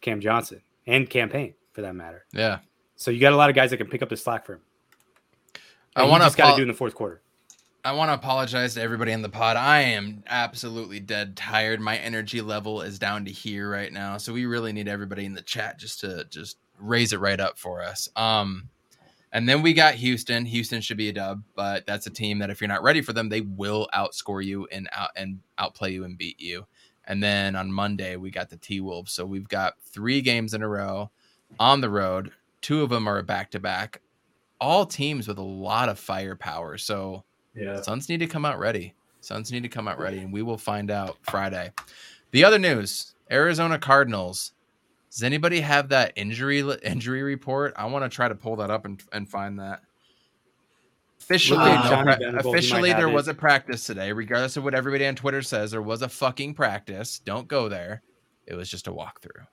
[0.00, 2.60] cam johnson and Cam Payne for that matter Yeah.
[2.96, 4.60] so you got a lot of guys that can pick up the slack for him
[5.94, 7.20] I want just got to to do in the fourth quarter
[7.84, 9.56] I want to apologize to everybody in the pod.
[9.56, 11.80] I am absolutely dead tired.
[11.80, 14.18] My energy level is down to here right now.
[14.18, 17.58] So we really need everybody in the chat just to just raise it right up
[17.58, 18.10] for us.
[18.16, 18.68] Um
[19.32, 20.44] and then we got Houston.
[20.44, 23.12] Houston should be a dub, but that's a team that if you're not ready for
[23.12, 26.66] them, they will outscore you and out and outplay you and beat you.
[27.04, 29.12] And then on Monday we got the T Wolves.
[29.12, 31.10] So we've got 3 games in a row
[31.58, 32.30] on the road.
[32.60, 34.00] Two of them are back to back.
[34.60, 36.76] All teams with a lot of firepower.
[36.78, 37.80] So yeah.
[37.80, 38.94] Suns need to come out ready.
[39.20, 41.72] Suns need to come out ready, and we will find out Friday.
[42.30, 44.52] The other news: Arizona Cardinals.
[45.10, 47.74] Does anybody have that injury injury report?
[47.76, 49.82] I want to try to pull that up and, and find that.
[51.20, 53.12] Officially, Look at no Johnny pra- Venables, he might officially, have there it.
[53.12, 54.12] was a practice today.
[54.12, 57.18] Regardless of what everybody on Twitter says, there was a fucking practice.
[57.20, 58.02] Don't go there.
[58.46, 59.46] It was just a walkthrough.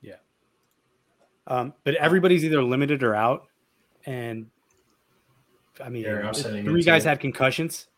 [0.00, 0.14] Yeah.
[1.46, 3.46] Um, but everybody's either limited or out,
[4.06, 4.46] and
[5.82, 7.08] I mean, Here, I'm th- sending three guys you.
[7.08, 7.88] had concussions.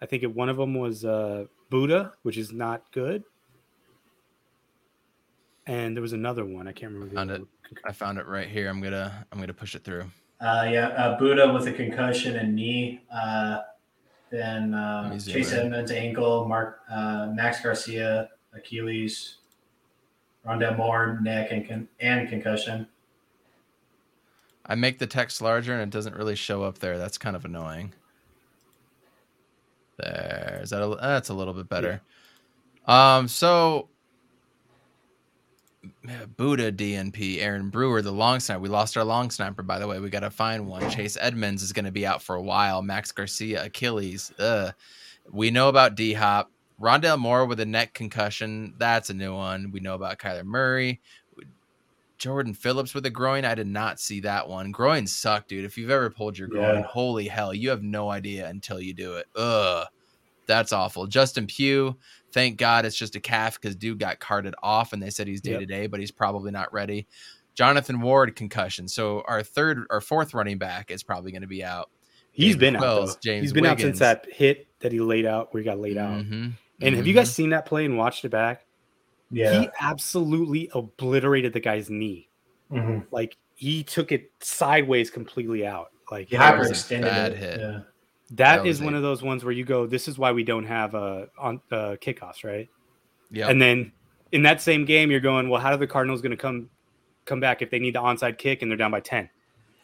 [0.00, 3.24] I think it, one of them was uh, Buddha, which is not good,
[5.66, 7.10] and there was another one I can't remember.
[7.10, 7.42] the Found it.
[7.84, 8.68] I found it right here.
[8.68, 10.04] I'm gonna I'm gonna push it through.
[10.40, 13.00] Uh, yeah, uh, Budda with a concussion and knee.
[13.12, 13.60] Uh,
[14.30, 15.60] then Let me zoom Chase in.
[15.60, 16.46] Edmonds ankle.
[16.46, 19.36] Mark uh, Max Garcia Achilles.
[20.46, 22.86] Rondale Moore neck and con- and concussion.
[24.66, 26.98] I make the text larger and it doesn't really show up there.
[26.98, 27.94] That's kind of annoying.
[29.98, 30.82] There is that.
[30.82, 32.02] A, that's a little bit better.
[32.86, 33.28] Um.
[33.28, 33.88] So.
[36.06, 38.60] Budda DNP Aaron Brewer the long sniper.
[38.60, 40.00] We lost our long sniper by the way.
[40.00, 40.88] We got to find one.
[40.90, 42.82] Chase Edmonds is going to be out for a while.
[42.82, 44.32] Max Garcia Achilles.
[44.38, 44.72] Ugh.
[45.30, 46.50] We know about D Hop.
[46.80, 48.74] Rondale Moore with a neck concussion.
[48.78, 49.70] That's a new one.
[49.70, 51.00] We know about Kyler Murray.
[52.18, 53.44] Jordan Phillips with a groin.
[53.44, 54.70] I did not see that one.
[54.70, 55.64] Groins suck, dude.
[55.64, 56.82] If you've ever pulled your groin, Yeah.
[56.82, 59.26] holy hell, you have no idea until you do it.
[59.36, 59.86] Ugh,
[60.46, 61.06] that's awful.
[61.06, 61.96] Justin Pugh,
[62.32, 65.40] thank God it's just a calf because dude got carted off and they said he's
[65.40, 67.06] day to day, but he's probably not ready.
[67.54, 68.88] Jonathan Ward concussion.
[68.88, 71.88] So our third, our fourth running back is probably going to be out.
[72.32, 72.80] He's David been out.
[72.80, 73.12] Though.
[73.22, 75.96] James He's been out since that hit that he laid out, where he got laid
[75.96, 76.18] out.
[76.24, 76.52] Mhm,
[76.82, 78.66] And have you guys seen that play and watched it back?
[79.30, 79.60] Yeah.
[79.60, 82.28] He absolutely obliterated the guy's knee.
[82.70, 85.92] hmm Like he took it sideways completely out.
[86.10, 87.38] Like He That was a hyperextended bad it.
[87.38, 87.60] hit.
[87.60, 87.80] Yeah.
[88.32, 90.44] That that is one a- of those ones where you go, "This is why we
[90.44, 92.68] don't have uh, on uh, kickoffs, right?"
[93.30, 93.48] Yeah.
[93.48, 93.92] And then
[94.32, 96.70] in that same game, you're going, "Well, how are the Cardinals going to come
[97.26, 99.28] come back if they need the onside kick and they're down by ten?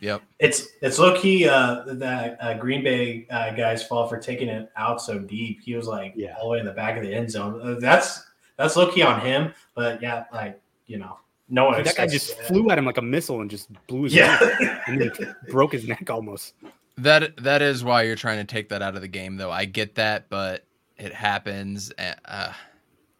[0.00, 0.22] Yep.
[0.38, 4.70] It's it's low key uh, that uh, Green Bay uh, guy's fault for taking it
[4.76, 5.60] out so deep.
[5.62, 6.34] He was like Yeah.
[6.38, 7.60] all the way in the back of the end zone.
[7.62, 8.24] Uh, that's
[8.56, 9.52] that's low key on him.
[9.74, 11.18] But yeah, like you know,
[11.50, 11.82] no one.
[11.82, 12.46] That guy just that.
[12.46, 14.38] flew at him like a missile and just blew his Yeah.
[14.58, 16.54] neck and then broke his neck almost.
[17.02, 19.50] That that is why you're trying to take that out of the game, though.
[19.50, 20.64] I get that, but
[20.96, 21.90] it happens.
[21.92, 22.52] And, uh,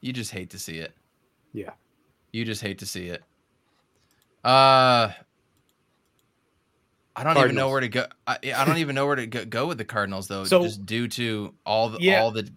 [0.01, 0.93] you just hate to see it.
[1.53, 1.71] Yeah.
[2.33, 3.23] You just hate to see it.
[4.45, 5.13] Uh,
[7.17, 8.07] I don't even know where to go.
[8.27, 10.45] I, I don't even know where to go, go with the Cardinals, though.
[10.45, 12.23] So- just due to all the Yeah.
[12.23, 12.49] all the.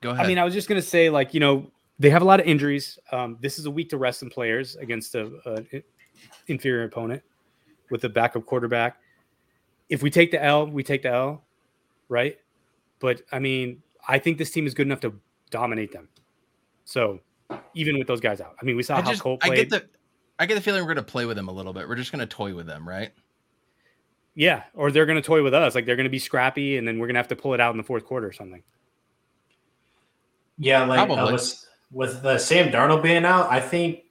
[0.00, 0.26] Go ahead.
[0.26, 2.46] I mean, I was just gonna say, like, you know, they have a lot of
[2.46, 2.98] injuries.
[3.10, 5.30] Um, this is a week to rest some players against a,
[5.72, 5.82] a
[6.48, 7.22] inferior opponent
[7.90, 8.98] with a backup quarterback.
[9.88, 11.44] If we take the L, we take the L,
[12.08, 12.38] right?
[13.00, 15.14] But I mean, I think this team is good enough to
[15.50, 16.08] dominate them.
[16.84, 17.20] So
[17.74, 19.70] even with those guys out, I mean, we saw I how just Colt I get
[19.70, 19.84] the
[20.38, 21.88] I get the feeling we're gonna play with them a little bit.
[21.88, 23.12] We're just gonna toy with them, right?
[24.34, 25.74] yeah, or they're gonna toy with us.
[25.74, 27.76] Like they're gonna be scrappy, and then we're gonna have to pull it out in
[27.76, 28.62] the fourth quarter or something.
[30.58, 34.02] Yeah, like uh, with with the Sam Darnold being out, I think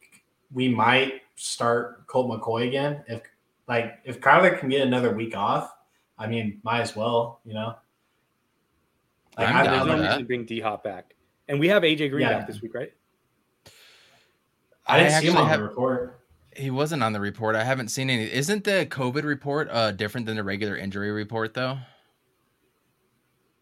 [0.54, 3.04] we might start Colt McCoy again.
[3.08, 3.22] If
[3.68, 5.74] like if Kyler can get another week off,
[6.18, 7.76] I mean, might as well, you know.
[9.38, 10.18] Like, I'm I- down There's no with reason that.
[10.20, 11.16] to bring D Hop back,
[11.48, 12.38] and we have AJ Green Yeah.
[12.40, 12.94] back this week, right?
[14.86, 16.20] I didn't see him on have- the report.
[16.56, 17.56] He wasn't on the report.
[17.56, 18.32] I haven't seen any.
[18.32, 21.80] Isn't the COVID report uh different than the regular injury report though?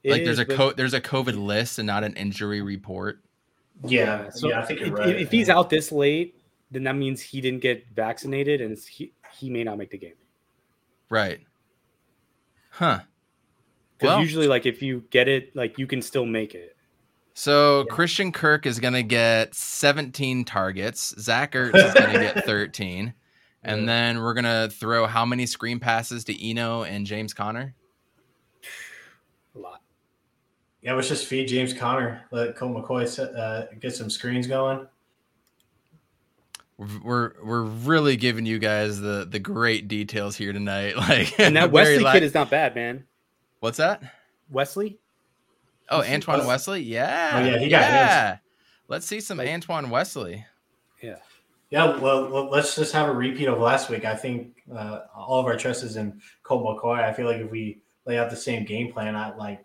[0.03, 3.19] It like there's is, a co- there's a COVID list and not an injury report.
[3.85, 5.09] Yeah, So yeah, I think you're if, right.
[5.21, 6.35] if he's out this late,
[6.69, 9.97] then that means he didn't get vaccinated, and it's, he he may not make the
[9.97, 10.13] game.
[11.09, 11.41] Right.
[12.71, 13.01] Huh.
[13.97, 16.75] Because Well- usually, like if you get it, like you can still make it.
[17.33, 17.95] So Yeah.
[17.95, 21.13] Christian Kirk is gonna get 17 targets.
[21.19, 23.13] Zach Ertz is gonna get 13.
[23.63, 23.85] And Yeah.
[23.87, 27.75] then we're gonna throw how many screen passes to Eno and James Conner?
[29.55, 29.81] A lot.
[30.81, 32.23] Yeah, let's just feed James Conner.
[32.31, 34.87] Let Colt McCoy set, uh, get some screens going.
[36.81, 40.95] We're we're, we're really giving you guys the the great details here tonight.
[40.97, 43.05] Like And that Wesley li- kid is not bad, man.
[43.59, 44.01] what's that?
[44.49, 44.97] Wesley,
[45.89, 46.81] Oh, Wesley- Antoine Wesley.
[46.81, 47.31] Yeah.
[47.35, 48.37] Oh, yeah, he got yeah.
[48.87, 50.45] Let's see some Like- Antoine Wesley.
[51.01, 51.17] yeah.
[51.69, 54.03] Yeah, well, well, let's just have a repeat of last week.
[54.03, 57.01] I think uh, all of our trust is in Colt McCoy.
[57.01, 59.63] I feel like if we lay out the same game plan, I like.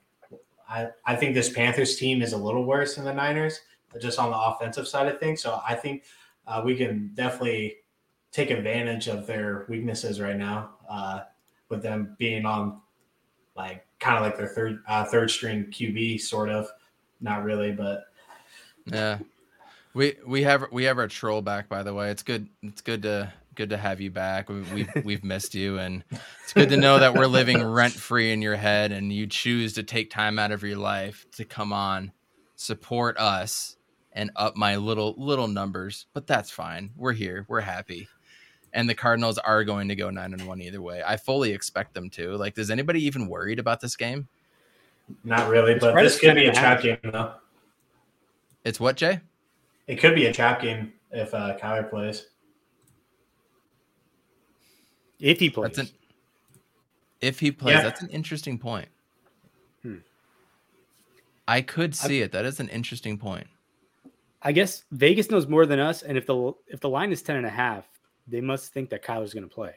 [0.68, 3.60] I, I think this Panthers team is a little worse than the Niners,
[4.00, 5.42] just on the offensive side of things.
[5.42, 6.04] So I think
[6.46, 7.76] uh, we can definitely
[8.32, 11.20] take advantage of their weaknesses right now, uh,
[11.68, 12.80] with them being on
[13.56, 16.68] like kind of like their third uh, third string QB, sort of.
[17.20, 18.04] Not really, but
[18.84, 19.18] Yeah.
[19.94, 22.10] We we have we have our troll back by the way.
[22.10, 24.50] It's good it's good to good to have you back.
[24.50, 26.04] We, we've we've missed you and
[26.42, 29.72] it's good to know that we're living rent free in your head and you choose
[29.74, 32.12] to take time out of your life to come on,
[32.56, 33.75] support us
[34.16, 36.06] and up my little little numbers.
[36.14, 36.90] But that's fine.
[36.96, 37.44] We're here.
[37.48, 38.08] We're happy.
[38.72, 41.02] And the Cardinals are going to go 9 and 1 either way.
[41.06, 42.36] I fully expect them to.
[42.36, 44.26] Like is anybody even worried about this game?
[45.22, 45.72] not really.
[45.74, 47.34] It's But right this could be a 10 and a trap game, though.
[48.64, 49.20] It's what, Jay?
[49.86, 52.26] It could be a trap game if uh, Kyler plays.
[55.20, 55.96] If he plays, That's an
[57.20, 57.82] if he plays, Yeah.
[57.82, 58.88] that's an interesting point.
[59.82, 59.96] Hmm.
[61.48, 62.32] I could see it.
[62.32, 63.46] That is an interesting point.
[64.46, 67.34] I guess Vegas knows more than us, and if the if the line is ten
[67.34, 67.84] and a half,
[68.28, 69.74] they must think that Kyler's going to play.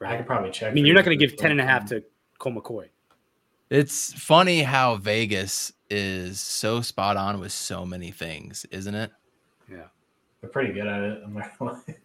[0.00, 0.70] I could probably check.
[0.70, 2.04] I mean, you're not going to if give it's ten and a half like- to
[2.38, 2.88] Colt McCoy.
[3.68, 9.10] It's funny how Vegas is so spot on with so many things, isn't it?
[9.70, 9.84] Yeah.
[10.40, 11.22] They're pretty good at it.
[11.22, 11.96] I'm not gonna lie.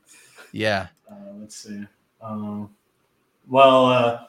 [0.52, 0.88] Yeah.
[1.10, 1.86] Uh, let's see.
[2.22, 2.70] Um,
[3.48, 4.26] well, uh,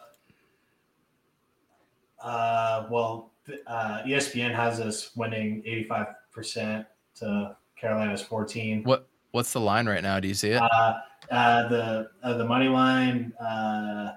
[2.22, 3.32] uh, well,
[3.66, 6.86] uh, ESPN has us winning 85 percent
[7.20, 8.82] to Carolina's 14.
[8.84, 10.18] What what's the line right now?
[10.20, 10.60] Do you see it?
[10.62, 10.94] Uh,
[11.30, 14.12] uh, the uh, the money line uh,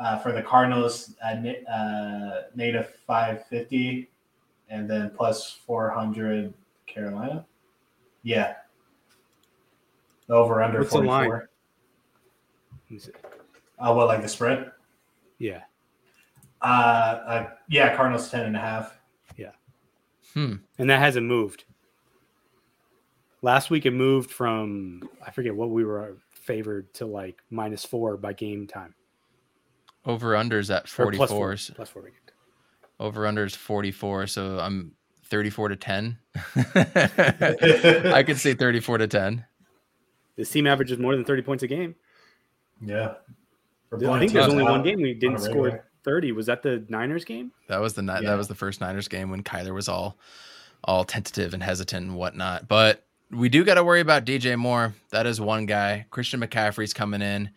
[0.00, 1.36] uh, for the Cardinals uh,
[1.70, 4.08] uh, native 550
[4.70, 6.52] and then plus 400
[6.86, 7.44] Carolina.
[8.22, 8.54] Yeah.
[10.28, 11.28] Over under What's the 44.
[11.38, 11.42] line?
[12.90, 13.16] Is it-
[13.78, 14.72] Uh, what, like the spread?
[15.38, 15.62] Yeah.
[16.60, 18.97] Uh, uh, yeah, Cardinals 10 and a half.
[20.34, 20.54] Hmm.
[20.78, 21.64] And that hasn't moved.
[23.42, 28.16] Last week it moved from I forget what we were favored to like minus four
[28.16, 28.94] by game time.
[30.04, 31.56] Over unders at Or plus four.
[31.56, 31.74] four.
[31.74, 32.02] Plus four.
[32.02, 32.34] by game time.
[33.00, 34.26] Over unders forty four.
[34.26, 34.92] So I'm
[35.26, 36.18] thirty four to ten.
[36.56, 39.44] I could say thirty four to ten.
[40.36, 41.96] This team averages more than 30 points a game.
[42.80, 43.14] Yeah.
[43.92, 46.32] I think there's only one game we didn't a score 30.
[46.32, 47.52] Was that the Niners game?
[47.68, 48.20] That was the ni- Yeah.
[48.30, 50.16] that was the first Niners game when Kyler was all
[50.84, 52.66] all tentative and hesitant and whatnot.
[52.68, 54.94] But we do got to worry about DJ Moore.
[55.10, 56.06] That is one guy.
[56.10, 57.50] Christian McCaffrey's coming in,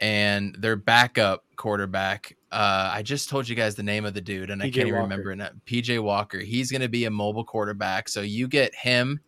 [0.00, 2.36] and their backup quarterback.
[2.52, 5.00] Uh, I just told you guys the name of the dude, and I can't even
[5.00, 5.40] remember it.
[5.64, 6.38] PJ Walker.
[6.40, 8.08] He's going to be a mobile quarterback.
[8.08, 9.20] So you get him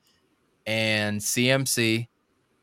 [0.66, 2.08] and CMC,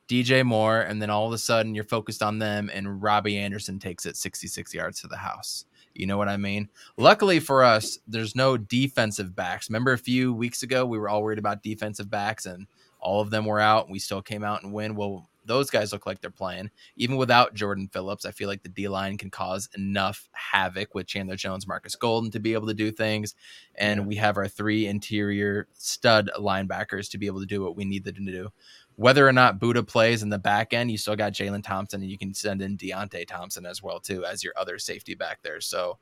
[0.07, 3.79] DJ Moore, and then all of a sudden you're focused on them, and Robby Anderson
[3.79, 5.65] takes it 66 yards to the house.
[5.95, 6.69] You know what I mean?
[6.97, 9.69] Luckily for us, there's no defensive backs.
[9.69, 12.67] Remember a few weeks ago, we were all worried about defensive backs, and
[12.99, 13.89] all of them were out.
[13.89, 14.95] We still came out and win.
[14.95, 16.71] Well, those guys look like they're playing.
[16.95, 21.07] Even without Jordan Phillips, I feel like the D line can cause enough havoc with
[21.07, 23.35] Chandler Jones, Marcus Golden to be able to do things.
[23.75, 27.85] And we have our three interior stud linebackers to be able to do what we
[27.85, 28.49] need them to do.
[28.97, 32.09] Whether or not Budda plays in the back end, you still got Jalen Thompson, and
[32.09, 35.59] you can send in Deionte Thompson as well too as your other safety back there.
[35.59, 35.97] So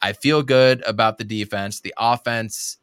[0.00, 1.80] I feel good about the defense.
[1.80, 2.78] The offense,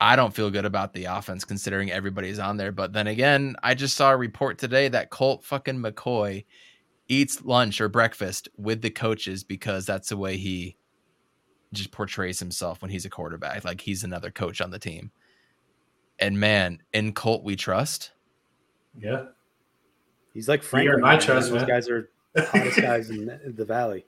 [0.00, 2.70] I don't feel good about the offense considering everybody's on there.
[2.72, 6.44] But then again, I just saw a report today that Colt fucking McCoy
[7.08, 10.76] eats lunch or breakfast with the coaches because that's the way he
[11.72, 13.64] just portrays himself when he's a quarterback.
[13.64, 15.10] Like he's another coach on the team.
[16.20, 18.12] And man, in Colt we trust.
[18.96, 19.26] Yeah.
[20.32, 20.88] He's like Frank.
[20.88, 21.68] earned my trust, Those man.
[21.68, 24.06] guys are the hottest guys in the, the valley.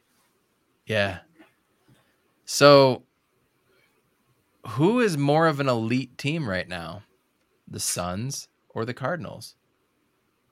[0.86, 1.18] Yeah.
[2.44, 3.02] So
[4.66, 7.02] who is more of an elite team right now?
[7.68, 9.54] The Suns or the Cardinals?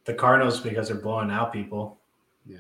[0.05, 1.99] The Cardinals because they're blowing out people.
[2.47, 2.59] Yeah.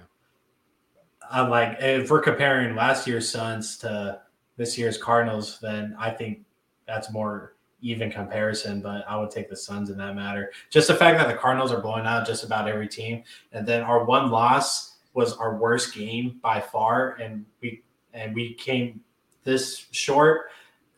[1.30, 4.20] I like if we're comparing last year's Suns to
[4.56, 6.40] this year's Cardinals, then I think
[6.86, 8.82] that's more even comparison.
[8.82, 10.52] But I would take the Suns in that matter.
[10.70, 13.22] Just the fact that the Cardinals are blowing out just about every team,
[13.52, 17.82] and then our one loss was our worst game by far, and we
[18.12, 19.00] and we came
[19.44, 20.50] this short.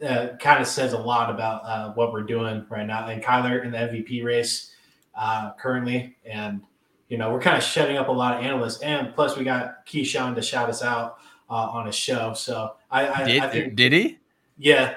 [0.03, 3.07] Uh, kind of says a lot about uh, what we're doing right now.
[3.09, 4.75] And Kyler in the MVP race
[5.15, 6.63] uh, currently, and
[7.09, 9.87] you know we're kind of shutting up a lot of analysts, and plus we got
[9.87, 11.19] Keyshawn to shout us out
[11.51, 12.33] uh, on his show.
[12.33, 14.19] So I, I, Did, I think, did he?
[14.57, 14.95] yeah,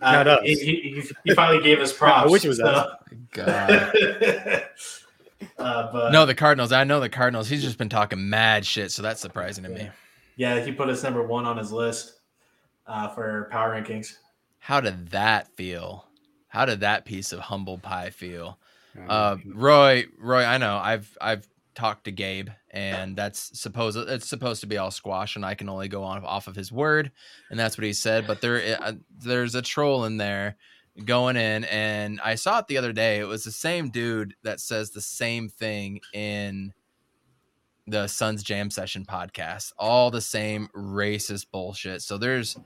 [0.00, 0.40] uh, Not us.
[0.44, 2.28] He, he, he finally gave us props.
[2.28, 2.64] I wish it was so.
[2.64, 2.96] us.
[3.32, 3.70] God.
[5.58, 6.72] uh, but No, the Cardinals.
[6.72, 7.48] I know the Cardinals.
[7.48, 9.90] He's just been talking mad shit, so that's surprising to me.
[10.36, 12.15] yeah, he put us number one on his list
[12.86, 14.16] uh, for power rankings.
[14.58, 16.06] How did that feel?
[16.48, 18.58] How did that piece of humble pie feel?
[18.96, 24.28] Um, Uh, Roy, Roy, I know I've I've talked to Gabe, and that's supposed it's
[24.28, 27.12] supposed to be all squash, and I can only go on off of his word,
[27.50, 28.26] and that's what he said.
[28.26, 30.56] But there, uh, there's a troll in there
[31.04, 33.18] going in, and I saw it the other day.
[33.18, 36.72] It was the same dude that says the same thing in
[37.86, 39.72] the Suns Jam Session podcast.
[39.78, 42.00] All the same racist bullshit.
[42.00, 42.56] So there's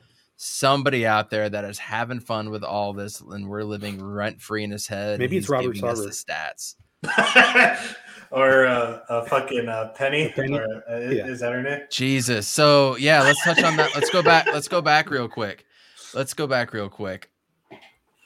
[0.43, 4.65] somebody out there that is having fun with all this, and we're living rent free
[4.65, 5.19] in his head.
[5.19, 6.05] Maybe it's Robert giving Sarver.
[6.05, 6.77] the stats.
[8.31, 10.31] or uh, a fucking uh, Penny.
[10.35, 10.59] Penny?
[10.59, 11.27] Or, uh, Yeah.
[11.27, 11.81] is that her name?
[11.91, 12.49] Jesus.
[12.49, 13.95] So yeah, let's touch on that.
[13.95, 14.47] Let's go back.
[14.47, 15.67] Let's go back real quick.
[16.15, 17.31] Let's go back real quick.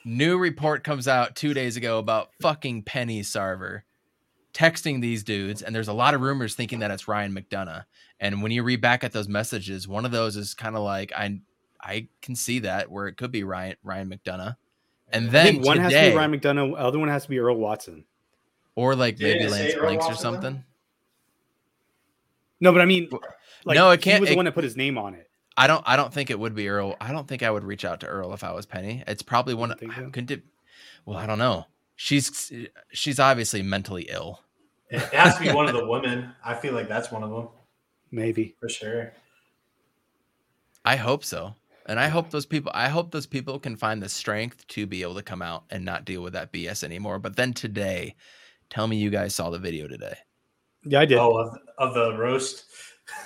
[0.05, 3.81] New report comes out two days ago about fucking Penny Sarver
[4.53, 7.83] texting these dudes, and there's a lot of rumors thinking that it's Ryan McDonough.
[8.21, 11.11] And when you read back at those messages, one of those is kind of like
[11.13, 11.39] I
[11.85, 14.55] I can see that where it could be Ryan Ryan McDonough.
[15.11, 17.29] And I then think one has to be Ryan McDonough, the other one has to
[17.29, 18.05] be Earl Watson.
[18.75, 20.31] or like Didn't maybe Lance Earl Blanks or Watson, though?
[20.41, 20.63] something.
[22.59, 23.09] No, but I mean,
[23.65, 25.29] like, No, it can't- was the one that put his name on it.
[25.57, 25.83] I don't.
[25.87, 26.97] I don't think it would be Earl.
[26.99, 29.03] I don't think I would reach out to Earl if I was Penny.
[29.07, 29.69] It's probably one.
[29.69, 30.09] don't so?
[30.09, 30.43] Could it?
[31.05, 31.65] Well, I don't know.
[31.95, 32.51] She's
[32.91, 34.41] she's obviously mentally ill.
[34.89, 36.33] It has to be one of the women.
[36.43, 37.47] I feel like that's one of them
[38.11, 38.55] Maybe.
[38.59, 39.13] for sure.
[40.83, 41.55] I hope so,
[41.85, 42.71] and I hope those people.
[42.73, 45.85] I hope those people can find the strength to be able to come out and
[45.85, 47.19] not deal with that BS anymore.
[47.19, 48.15] But then today,
[48.69, 50.15] tell me you guys saw the video today.
[50.83, 51.17] Yeah, I did.
[51.17, 52.65] Oh, of, of the roast.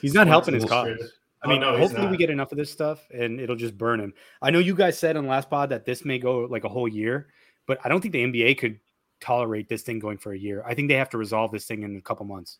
[0.00, 1.12] he's not helping his cause.
[1.42, 3.78] I oh, mean, Oh, no, hopefully we get enough of this stuff and it'll just
[3.78, 4.12] burn him.
[4.42, 6.68] I know you guys said on the last pod that this may go like a
[6.68, 7.28] whole year,
[7.66, 8.80] but I don't think the NBA could
[9.20, 10.64] tolerate this thing going for a year.
[10.66, 12.58] I think they have to resolve this thing in a couple months.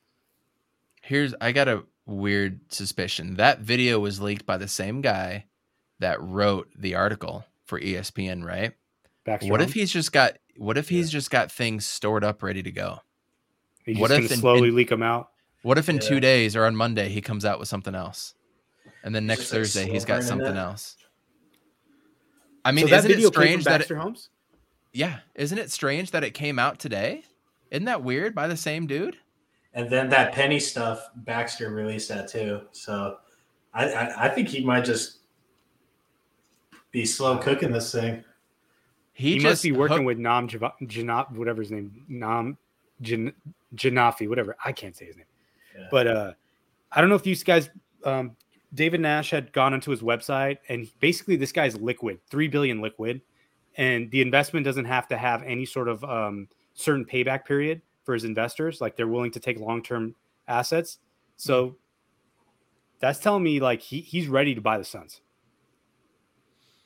[1.02, 3.34] Here's I got a weird suspicion.
[3.34, 5.44] That video was leaked by the same guy
[6.00, 8.72] that wrote the article for ESPN, right?
[9.24, 12.62] Back What if he's just got what if he's just got things stored up ready
[12.62, 12.98] to go?
[13.84, 15.30] he's what just if gonna in- slowly in- leak them out?
[15.62, 16.02] What if in Yeah.
[16.02, 18.34] two days or on Monday he comes out with something else?
[19.04, 20.56] And then next Just like Thursday he's slow got something it?
[20.56, 20.96] else.
[22.64, 24.30] I mean, so that isn't it video came strange from that Baxter it, Holmes?
[24.92, 27.22] yeah, isn't it strange that it came out today?
[27.70, 28.34] Isn't that weird?
[28.34, 29.16] By the same dude?
[29.78, 32.62] And then that penny stuff, Baxter released that too.
[32.72, 33.18] So
[33.72, 35.18] I, I, I think he might just
[36.90, 38.24] be slow cooking this thing.
[39.12, 42.58] He, He, just must be working hooked- with Nam Janaf, whatever his name, Nam
[43.02, 43.32] Jan,
[43.76, 44.56] Janafi, whatever.
[44.64, 45.26] I can't say his name.
[45.78, 45.86] Yeah.
[45.92, 46.32] But uh,
[46.90, 47.70] I don't know if these guys,
[48.02, 48.34] um,
[48.74, 53.20] David Nash had gone onto his website, and basically this guy's liquid, three billion liquid,
[53.76, 58.14] and the investment doesn't have to have any sort of um, certain payback period for
[58.14, 58.80] his investors.
[58.80, 60.14] Like they're willing to take long term
[60.48, 60.96] assets.
[61.36, 61.76] So
[63.00, 65.20] that's telling me like he, he's ready to buy the Suns.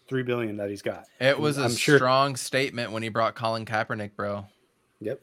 [0.09, 1.05] Three billion that he's got.
[1.21, 4.45] It was a I'm sure- strong statement when he brought Colin Kaepernick, bro.
[4.99, 5.21] Yep.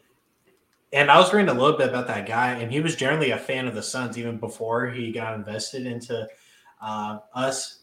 [0.93, 3.37] And I was reading a little bit about that guy, and he was generally a
[3.37, 6.29] fan of the Suns even before he got invested into
[6.81, 7.79] uh, us.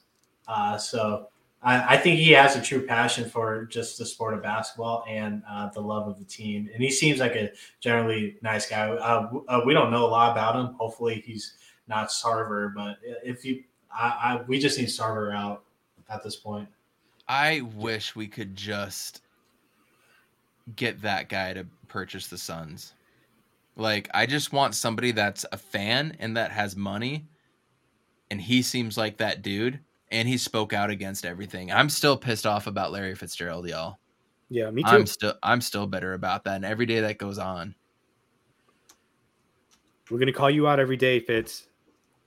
[0.48, 1.28] Uh, so
[1.66, 5.42] I, I think he has a true passion for just the sport of basketball and
[5.50, 6.70] uh, the love of the team.
[6.72, 7.50] And he seems like a
[7.80, 8.88] generally nice guy.
[8.88, 10.76] Uh, uh, we don't know a lot about him.
[10.78, 11.54] Hopefully, he's
[11.88, 15.64] not Sarver, but if you, I, I we just need Sarver out
[16.08, 16.68] at this point.
[17.28, 19.22] I wish we could just
[20.76, 22.94] get that guy to purchase the Suns.
[23.74, 27.26] Like, I just want somebody that's a fan and that has money.
[28.30, 29.80] And he seems like that dude.
[30.12, 31.72] And he spoke out against everything.
[31.72, 33.98] I'm still pissed off about Larry Fitzgerald, y'all.
[34.48, 34.88] Yeah, me too.
[34.88, 36.56] I'm still I'm still bitter about that.
[36.56, 37.74] And every day that goes on.
[40.08, 41.66] We're gonna call you out every day, Fitz.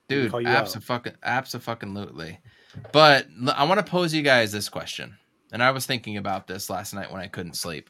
[0.09, 0.65] Dude, call you out.
[0.65, 2.39] abso-fucking, abso-fucking-lutely.
[2.91, 5.15] But I want to pose you guys this question.
[5.51, 7.89] And I was thinking about this last night when I couldn't sleep.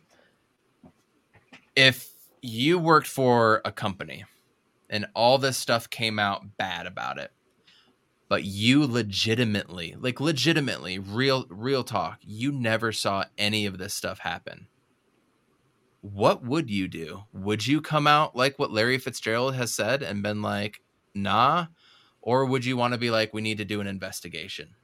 [1.75, 2.11] If
[2.41, 4.25] you worked for a company
[4.89, 7.31] and all this stuff came out bad about it,
[8.30, 14.19] but you legitimately, like legitimately, real real talk, you never saw any of this stuff
[14.19, 14.67] happen.
[16.01, 17.23] What would you do?
[17.34, 20.82] Would you come out like what Larry Fitzgerald has said and been like,
[21.13, 21.65] nah?
[22.21, 24.75] Or would you want to be like, we need to do an investigation?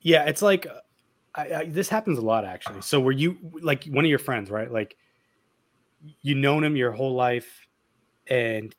[0.00, 0.66] Yeah, it's like
[1.34, 2.82] I, I, this happens a lot actually.
[2.82, 4.70] So were you like one of your friends, right?
[4.70, 4.96] Like
[6.20, 7.66] you known him your whole life,
[8.28, 8.74] and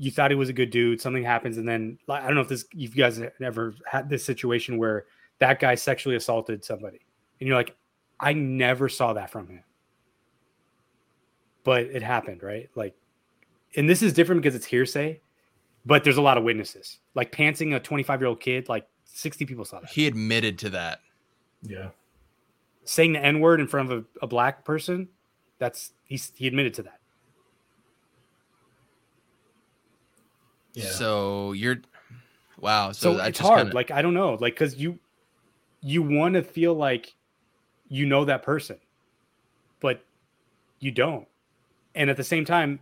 [0.00, 1.00] you thought he was a good dude.
[1.00, 4.08] Something happens, and then like, I don't know if this you guys have ever had
[4.08, 5.04] this situation where
[5.40, 7.00] that guy sexually assaulted somebody,
[7.38, 7.76] and you're like,
[8.18, 9.62] I never saw that from him,
[11.64, 12.70] but it happened, right?
[12.74, 12.94] Like,
[13.76, 15.20] and this is different because it's hearsay,
[15.84, 16.98] but there's a lot of witnesses.
[17.14, 20.70] Like pantsing a 25 year old kid, like 60 people saw that He admitted to
[20.70, 21.00] that.
[21.62, 21.90] Yeah.
[22.84, 25.08] saying the N word in front of a, a black person,
[25.58, 26.99] that's he's he admitted to that.
[30.74, 30.84] Yeah.
[30.86, 31.80] So you're,
[32.58, 32.92] wow.
[32.92, 33.60] So, So, it's just hard.
[33.60, 34.98] kinda- Like I don't know, like because you
[35.82, 37.14] you want to feel like
[37.88, 38.78] you know that person,
[39.80, 40.04] but
[40.78, 41.26] you don't,
[41.94, 42.78] and at the same time,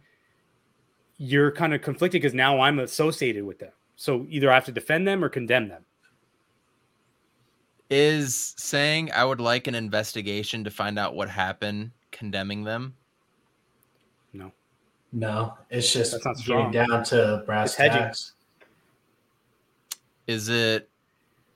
[1.16, 3.72] you're kind of conflicted because now I'm associated with them.
[3.96, 5.84] So either I have to defend them or condemn them.
[7.90, 12.94] is saying I would like an investigation to find out what happened, condemning them.
[15.12, 16.72] No, No, it's just That's not getting strong.
[16.72, 18.32] down to brass It's tacks.
[20.26, 20.88] Is it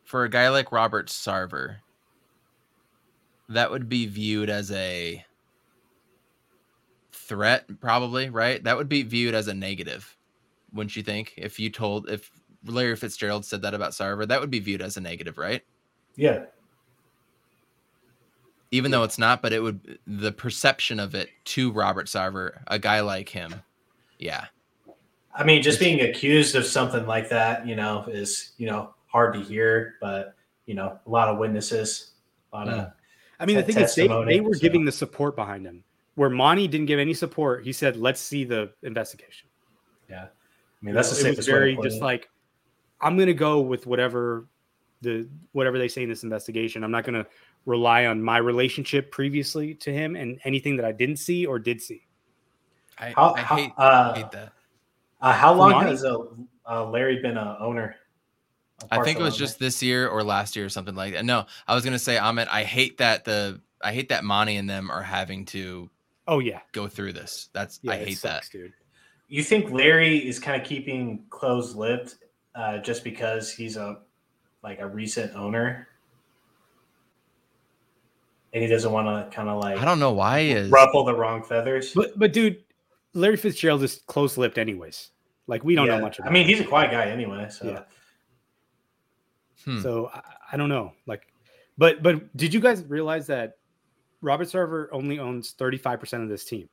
[0.05, 1.77] for a guy like Robert Sarver?
[3.49, 5.25] That would be viewed as a
[7.13, 8.63] threat, probably, right?
[8.65, 10.17] That would be viewed as a negative,
[10.73, 11.35] wouldn't you think?
[11.37, 12.31] If you told, if
[12.65, 15.63] Larry Fitzgerald said that about Sarver, that would be viewed as a negative, right?
[16.17, 16.45] Yeah.
[18.73, 22.79] Even though it's not, but it would, the perception of it to Robert Sarver, a
[22.79, 23.55] guy like him,
[24.19, 24.47] yeah.
[25.35, 29.35] I mean, just being accused of something like that, you know, is, you know, hard
[29.35, 30.35] to hear, but,
[30.67, 32.13] you know, a lot of witnesses,
[32.53, 32.91] a lot of,
[33.39, 35.85] I mean the thing is they, they were so- giving the support behind him.
[36.15, 39.49] Where Monty didn't give any support, he said, "Let's see the investigation."
[40.11, 40.25] yeah.
[40.25, 42.03] I mean, that's the You know, it was safest way to very just it.
[42.03, 42.29] like
[43.01, 44.47] I'm gonna go with whatever
[45.01, 46.85] the whatever they say in this investigation.
[46.85, 47.27] I'm not gonna
[47.67, 51.81] rely on my relationship previously to him and anything that I didn't see or did
[51.81, 52.07] see.
[52.99, 54.53] I, How, I hate, uh, hate that.
[55.21, 55.91] uh, how long Monty?
[55.91, 56.19] has uh,
[56.69, 57.97] uh, Larry been a owner?
[58.91, 61.25] I think it was just this year or last year or something like that.
[61.25, 64.69] No, I was gonna say, Amit, I hate that the I hate that Monty and
[64.69, 65.89] them are having to
[66.27, 67.49] Oh yeah, go through this.
[67.53, 68.73] That's yeah I hate sucks, dude.
[69.29, 72.17] You think Larry is kind of keeping closed lipped
[72.55, 73.99] uh, just because he's a
[74.63, 75.89] like a recent owner,
[78.53, 79.79] and he doesn't want to kind of like.
[79.79, 80.71] I don't know why he is.
[80.71, 81.93] ruffle the wrong feathers.
[81.95, 82.63] But but dude,
[83.15, 85.11] Larry Fitzgerald is close lipped anyways.
[85.47, 85.97] Like we don't Yeah.
[85.97, 86.29] know much about.
[86.29, 86.33] Him.
[86.33, 86.57] I mean, him.
[86.57, 87.49] he's a quiet guy anyway.
[87.51, 87.83] So Yeah.
[89.65, 89.81] Hmm.
[89.81, 90.23] So I,
[90.53, 90.93] I don't know.
[91.07, 91.27] Like,
[91.79, 93.57] but but did you guys realize that
[94.23, 96.69] Robert Sarver only owns 35% of this team.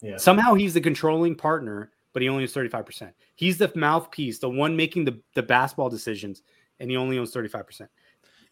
[0.00, 0.16] Yeah.
[0.16, 3.12] Somehow he's the controlling partner, but he only owns 35%.
[3.34, 6.42] He's the mouthpiece, the one making the, the basketball decisions,
[6.80, 7.88] and he only owns 35%.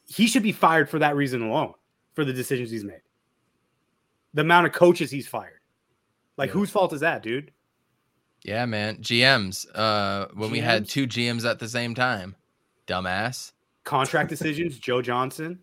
[0.06, 1.72] He should be fired for that reason alone,
[2.14, 3.00] for the decisions he's made.
[4.34, 5.60] The amount of coaches he's fired.
[6.36, 6.54] Like, Yeah.
[6.54, 7.52] whose fault is that, dude?
[8.42, 8.98] Yeah, man.
[8.98, 9.66] GMs.
[9.74, 12.36] Uh, when we had two GMs at the same time,
[12.86, 13.52] dumbass.
[13.84, 15.60] Contract decisions, Joe Johnson.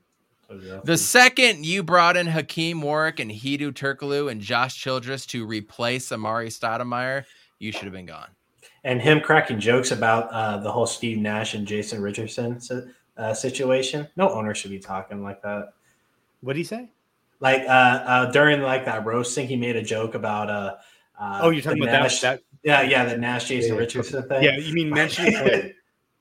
[0.84, 6.10] The second you brought in Hakim Warrick and Hedo Turkoglu and Josh Childress to replace
[6.10, 7.24] Amar'e Stoudemire,
[7.60, 8.28] you should have been gone.
[8.84, 12.60] and him cracking jokes about uh, the whole Steve Nash and Jason Richardson
[13.16, 14.10] uh, situation.
[14.18, 15.70] No owner should be talking like that.
[16.42, 16.90] What did he say?
[17.40, 20.76] Like uh, uh, during like that roasting, he made a joke about uh,
[21.20, 22.44] uh Oh, you're talking about Nash, that, that.
[22.64, 23.80] Yeah, yeah, the Nash Jason Yeah.
[23.80, 24.44] Richardson thing.
[24.44, 25.34] Yeah, you mean mentioning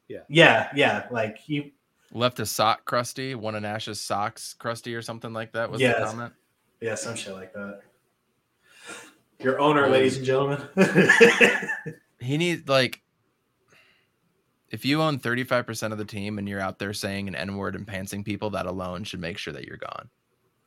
[0.09, 0.69] yeah, yeah.
[0.75, 1.07] Yeah.
[1.11, 1.75] Like he,
[2.13, 5.93] Left a sock crusty, one of Nash's socks crusty or something like that was the
[5.93, 6.33] comment.
[6.81, 7.81] yeah, some shit like that.
[9.39, 10.61] Your owner, ladies and gentlemen.
[12.19, 13.01] He needs like
[14.71, 17.87] if you own 35% of the team and you're out there saying an N-word and
[17.87, 20.09] pantsing people, that alone should make sure that you're gone.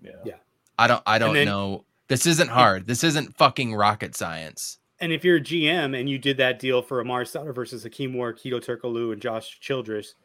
[0.01, 0.11] yeah.
[0.25, 0.35] Yeah.
[0.77, 1.85] I don't I don't then- know.
[2.09, 2.85] This isn't hard.
[2.85, 4.77] This isn't fucking rocket science.
[4.99, 8.13] And if you're a GM and you did that deal for Amar'e Stoudemire versus Hakim
[8.13, 10.15] Warrick, Hedo Turkoglu, and Josh Childress,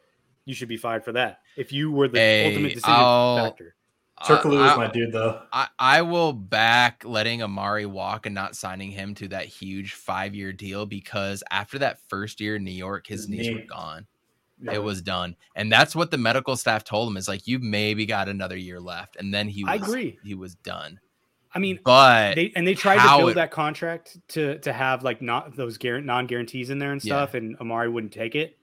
[0.45, 1.39] you should be fired for that.
[1.57, 3.75] If you were the Hey, ultimate decision I'll- factor.
[4.25, 5.41] Turkoglu I- is my dude, though.
[5.53, 10.35] I, I will back letting Amar'e walk and not signing him to that huge five
[10.35, 14.05] year deal because after that first year in New York, his His knees were gone.
[14.61, 14.73] Yeah.
[14.73, 15.37] It was done.
[15.55, 18.79] And that's what the medical staff told him is like, you maybe got another year
[18.81, 19.15] left.
[19.15, 20.19] And then he was, I agree.
[20.23, 20.99] he was done.
[21.55, 25.01] I mean, But they and they tried to build it- that contract to to have
[25.01, 27.15] like not those guar- non guarantees in there and Yeah.
[27.23, 28.57] stuff, and Amar'e wouldn't take it,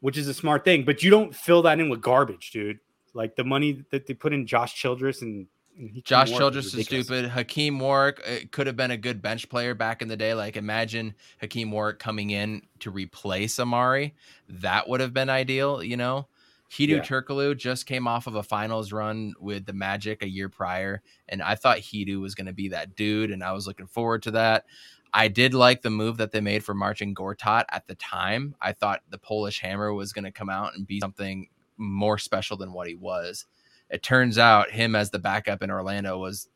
[0.00, 0.84] which is a smart thing.
[0.84, 2.78] But you don't fill that in with garbage, dude.
[3.14, 5.46] Like the money that they put in Josh Childress and,
[5.76, 7.06] and Josh Warwick Childress is ridiculous.
[7.06, 7.30] stupid.
[7.30, 10.34] Hakim Warrick it eh, could have been a good bench player back in the day.
[10.34, 14.12] Like imagine Hakim Warrick coming in to replace Amar'e.
[14.48, 16.28] That would have been ideal, you know.
[16.70, 17.00] Hedo Yeah.
[17.00, 21.42] Turkoglu just came off of a finals run with the Magic a year prior, and
[21.42, 24.30] I thought Hedo was going to be that dude, and I was looking forward to
[24.32, 24.66] that.
[25.12, 28.54] I did like the move that they made for Marcin Gortat at the time.
[28.60, 31.48] I thought the Polish Hammer was going to come out and be something
[31.80, 33.46] more special than what he was.
[33.88, 36.48] It turns out him as the backup in Orlando was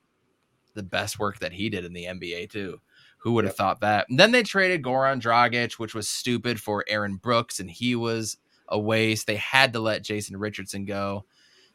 [0.75, 2.81] the best work that he did in the NBA too.
[3.19, 3.57] Who would have Yep.
[3.57, 4.07] thought that?
[4.09, 8.37] And then they traded Goran Dragic, which was stupid for Aaron Brooks, and he was
[8.69, 9.27] a waste.
[9.27, 11.25] They had to let Jason Richardson go.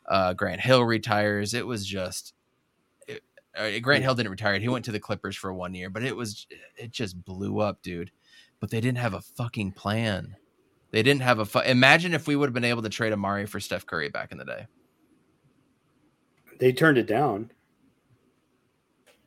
[0.06, 1.54] Uh, Grant Hill retires.
[1.54, 2.34] It was just
[3.08, 3.24] it,
[3.58, 4.58] uh, Grant Hill didn't retire.
[4.60, 6.46] He went to the Clippers for one year, but it was
[6.78, 8.12] it just blew up, dude.
[8.60, 10.36] But they didn't have a fucking plan.
[10.92, 11.46] They didn't have a.
[11.46, 14.32] Fu- Imagine if we would have been able to trade Amar'e for Steph Curry back
[14.32, 14.66] in the day.
[16.60, 17.52] They turned it down.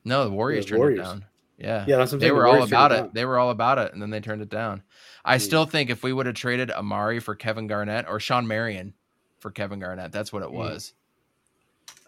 [0.05, 0.99] No, the Warriors The turned Warriors.
[1.01, 1.25] it down.
[1.59, 1.85] Yeah.
[1.87, 3.15] Yeah, that's what they saying, the were all about it it.
[3.15, 4.83] They were all about it, and then they turned it down.
[5.25, 5.41] I Mm.
[5.41, 8.95] still think if we would have traded Amar'e for Kevin Garnett or Shawn Marion
[9.39, 10.55] for Kevin Garnett, that's what it Mm.
[10.55, 10.93] was.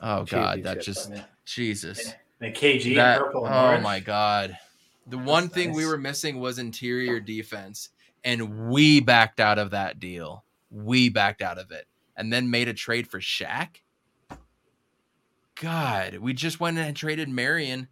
[0.02, 0.84] Oh God, that Championship.
[0.84, 1.12] just
[1.44, 2.14] Jesus.
[2.40, 3.82] And KG That, and purple and oh orange.
[3.84, 4.58] my God.
[5.06, 7.90] The one thing we were missing was interior defense,
[8.24, 10.44] and we backed out of that deal.
[10.70, 13.76] We backed out of it, and then made a trade for Shaq.
[15.60, 17.88] God, we just went and traded Marion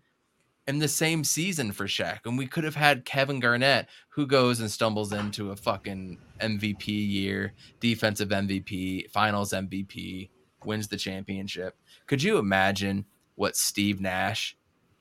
[0.66, 4.60] in the same season for Shaq, and we could have had Kevin Garnett, who goes
[4.60, 10.30] and stumbles into a fucking MVP year, defensive MVP, Finals MVP,
[10.64, 11.76] wins the championship.
[12.06, 13.04] Could you imagine
[13.34, 14.56] what Steve Nash,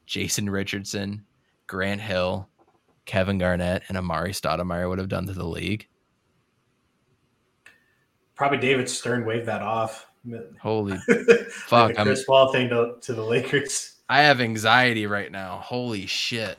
[0.05, 1.25] Jason Richardson,
[1.67, 2.49] Grant Hill,
[3.05, 5.87] Kevin Garnett, and Amar'e Stoudemire would have done to the league?
[8.35, 10.07] Probably David Stern waved that off.
[10.61, 10.97] Holy
[11.49, 13.95] Fuck, the I'm Chris Paul thing to, to the Lakers.
[14.09, 15.57] I have anxiety right now.
[15.63, 16.57] Holy shit.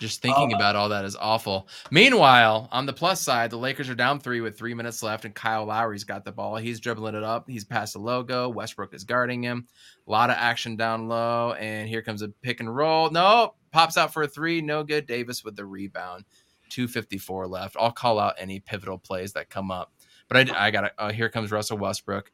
[0.00, 1.68] Just thinking Uh, about all that is awful.
[1.90, 5.34] Meanwhile, on the plus side, the Lakers are down three with three minutes left, and
[5.34, 6.56] Kyle Lowry's got the ball.
[6.56, 7.48] He's dribbling it up.
[7.48, 8.48] He's past the logo.
[8.48, 9.66] Westbrook is guarding him.
[10.08, 13.10] A lot of action down low, and here comes a pick and roll.
[13.10, 14.60] No, pops out for a three.
[14.62, 15.06] No good.
[15.06, 16.24] Davis with the rebound.
[16.70, 17.76] 254 left.
[17.78, 19.92] I'll call out any pivotal plays that come up.
[20.28, 22.30] But I, I got uh, here comes Russell Westbrook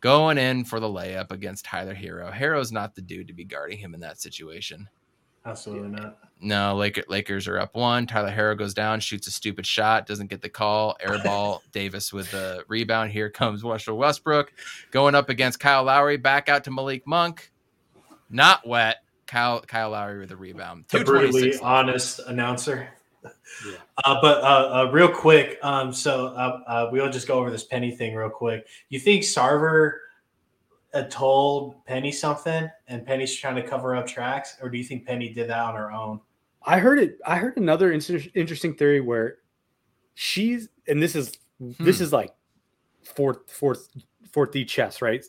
[0.00, 2.30] going in for the layup against Tyler Herro.
[2.32, 4.88] Herro's not the dude to be guarding him in that situation.
[5.46, 6.18] Absolutely not.
[6.40, 8.06] No, Laker, Lakers are up one.
[8.06, 10.96] Tyler Herro goes down, shoots a stupid shot, doesn't get the call.
[11.00, 11.62] Air ball.
[11.72, 13.10] Davis with the rebound.
[13.10, 14.52] Here comes Russell Westbrook
[14.90, 16.18] going up against Kyle Lowry.
[16.18, 17.50] Back out to Malik Monk.
[18.28, 18.98] Not wet.
[19.26, 20.84] Kyle Kyle Lowry with the rebound.
[20.88, 22.88] The brutally honest announcer.
[23.24, 23.76] Yeah.
[24.04, 27.64] Uh, but uh, uh, real quick, um, so uh, uh, we'll just go over this
[27.64, 28.66] penny thing real quick.
[28.90, 29.92] You think Sarver
[31.04, 35.28] told Penny something, and Penny's trying to cover up tracks, or do you think Penny
[35.30, 36.20] did that on her own?
[36.64, 37.18] I heard it.
[37.26, 39.38] I heard another inter- interesting theory where
[40.14, 42.02] she's, and this is this Hmm.
[42.04, 42.34] is like
[43.04, 43.88] fourth, fourth,
[44.30, 45.24] fourth D chess, right?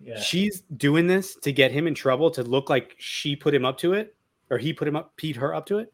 [0.00, 0.18] Yeah.
[0.20, 3.78] She's doing this to get him in trouble to look like she put him up
[3.78, 4.14] to it,
[4.50, 5.92] or he put him up, Pete her up to it,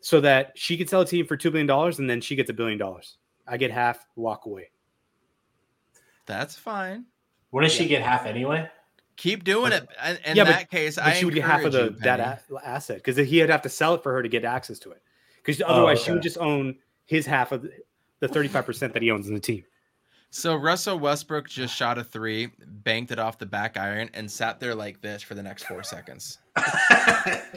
[0.00, 2.50] so that she could sell a team for two billion dollars, and then she gets
[2.50, 3.16] a billion dollars.
[3.46, 4.70] I get half, walk away.
[6.26, 7.06] That's fine.
[7.52, 8.68] Wouldn't she get half anyway?
[9.16, 9.86] Keep doing it.
[10.04, 11.90] In, in Yeah, but- that case, But I she would get half of the you,
[12.00, 14.90] that a- asset because he'd have to sell it for her to get access to
[14.90, 15.02] it.
[15.36, 16.76] Because oh, otherwise, she would just own
[17.06, 17.72] his half of the-
[18.20, 19.64] the thirty-five percent that he owns in the team.
[20.30, 24.60] So Russell Westbrook just shot a three, banked it off the back iron, and sat
[24.60, 26.38] there like this for the next four seconds.
[26.56, 27.52] oh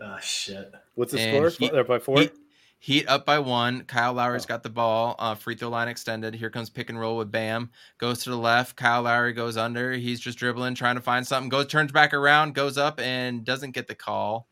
[0.22, 0.72] shit.
[0.94, 1.68] What's the And score?
[1.68, 2.20] he- They're by four.
[2.20, 2.32] Heat,
[2.80, 3.82] Heat up by one.
[3.84, 5.16] Kyle Lowry's got the ball.
[5.18, 6.32] Uh, free throw line extended.
[6.34, 7.70] Here comes pick and roll with Bam.
[7.98, 8.76] Goes to the left.
[8.76, 9.92] Kyle Lowry goes under.
[9.94, 11.48] He's just dribbling, trying to find something.
[11.48, 14.46] Goes, turns back around, goes up, and doesn't get the call.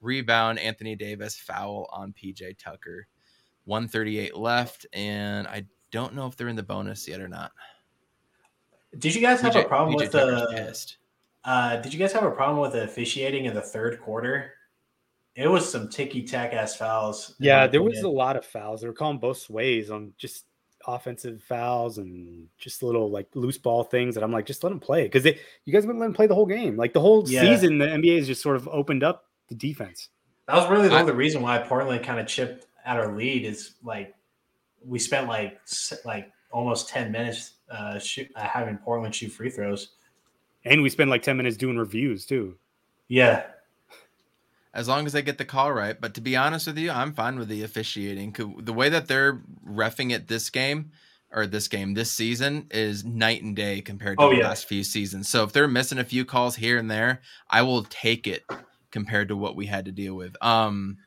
[0.00, 0.58] Rebound.
[0.58, 3.06] Anthony Davis foul on PJ Tucker.
[3.66, 7.52] 138 left, and I don't know if they're in the bonus yet or not.
[8.98, 10.56] Did you guys have a problem PJ with Tucker's the?
[10.56, 10.96] pissed.
[11.44, 14.54] Uh, did you guys have a problem with the officiating in the third quarter?
[15.40, 17.36] It was some ticky tack ass fouls.
[17.38, 18.80] Yeah, my there was a lot of fouls.
[18.80, 20.46] They were calling both ways on just
[20.86, 24.80] offensive fouls and just little like loose ball things that I'm like, just let them
[24.80, 26.76] play because you guys wouldn't let them play the whole game.
[26.76, 27.42] Like the whole Yeah.
[27.42, 30.08] season, the NBA has just sort of opened up the defense.
[30.48, 33.44] That was really the I- only reason why Portland kind of chipped at our lead.
[33.44, 34.14] Is like
[34.84, 35.60] we spent like
[36.04, 39.90] like almost ten minutes uh, shoot, uh, having Portland shoot free throws.
[40.64, 42.56] And we spent like 10 minutes doing reviews too.
[43.08, 43.44] Yeah,
[44.78, 46.00] as long as they get the call right.
[46.00, 48.34] But to be honest with you, I'm fine with the officiating.
[48.60, 50.92] The way that they're refing it this game
[51.32, 54.48] or this game this season is night and day compared to Oh, the yeah.
[54.48, 55.28] last few seasons.
[55.28, 58.44] So if they're missing a few calls here and there, I will take it
[58.92, 60.36] compared to what we had to deal with.
[60.40, 60.98] Um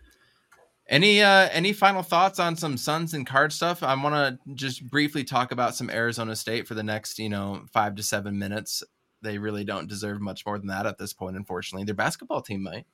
[0.90, 3.82] any uh any final thoughts on some Suns and card stuff?
[3.84, 4.16] I want
[4.46, 8.04] to just briefly talk about some Arizona State for the next, you know, 5 to
[8.04, 8.84] 7 minutes.
[9.22, 11.86] They really don't deserve much more than that at this point unfortunately.
[11.86, 12.86] Their basketball team might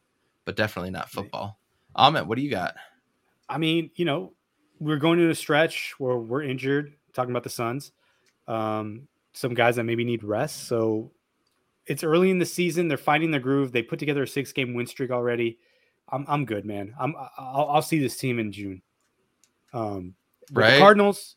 [0.48, 1.60] but definitely not football.
[1.98, 2.76] Amit, what do you got?
[3.50, 4.32] I mean, you know,
[4.80, 7.92] we're going to a stretch where we're injured, talking about the Suns.
[8.48, 10.68] Um, some guys that maybe need rest.
[10.68, 11.12] So
[11.86, 12.88] it's early in the season.
[12.88, 13.74] They're finding their groove.
[13.74, 15.60] They put together a six game win streak already.
[16.08, 16.94] I'm, I'm good, man.
[16.98, 18.82] I'm, I'll, I'll see this team in June.
[19.74, 20.16] Um,
[20.50, 20.76] Right.
[20.76, 21.36] The Cardinals,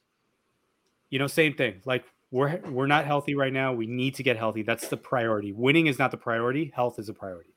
[1.09, 1.83] you know, same thing.
[1.85, 3.73] Like we're, we're not healthy right now.
[3.73, 4.63] We need to get healthy.
[4.63, 5.51] That's the priority.
[5.51, 6.71] Winning is not the priority.
[6.73, 7.51] Health is a priority.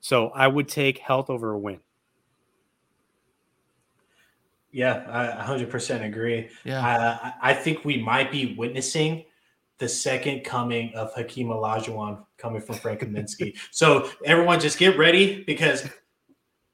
[0.00, 1.80] So I would take health over a win.
[4.76, 6.50] yeah, I 100% agree.
[6.64, 6.86] Yeah.
[6.86, 9.24] Uh, I I think we might be witnessing
[9.78, 13.56] the second coming of Hakeem Olajuwon coming from Frank Kaminsky.
[13.70, 15.88] so everyone, just get ready because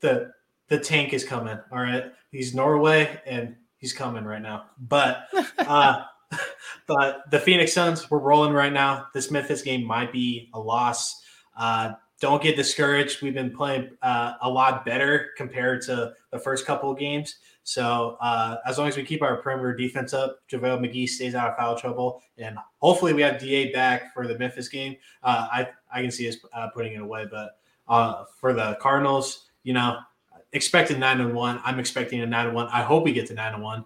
[0.00, 0.32] the
[0.66, 1.56] the tank is coming.
[1.70, 4.64] All right, he's Norway and he's coming right now.
[4.80, 6.02] But uh,
[6.88, 9.06] but the Phoenix Suns, we're rolling right now.
[9.14, 11.22] This Memphis game might be a loss.
[11.56, 11.92] Uh,
[12.22, 13.20] don't get discouraged.
[13.20, 17.34] We've been playing uh, a lot better compared to the first couple of games.
[17.64, 21.50] So uh, as long as we keep our perimeter defense up, JaVale McGee stays out
[21.50, 24.96] of foul trouble, and hopefully we have Da back for the Memphis game.
[25.24, 27.58] Uh, I I can see us uh, putting it away, but
[27.88, 29.98] uh, for the Cardinals, you know,
[30.52, 31.60] expecting nine and one.
[31.64, 32.68] I'm expecting a nine and one.
[32.68, 33.84] I hope we get to nine and one,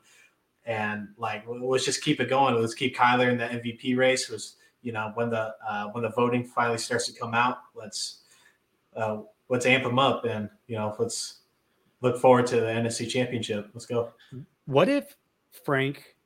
[0.67, 2.55] and like let's just keep it going.
[2.55, 4.29] Let's keep Kyler in the MVP race.
[4.29, 8.25] Was you know when the uh, when the voting finally starts to come out, let's
[8.97, 9.19] uh,
[9.49, 11.41] let's amp them up, and you know let's
[12.03, 13.69] look forward to the NFC Championship.
[13.75, 14.13] Let's go.
[14.67, 15.17] What if
[15.65, 16.17] Frank?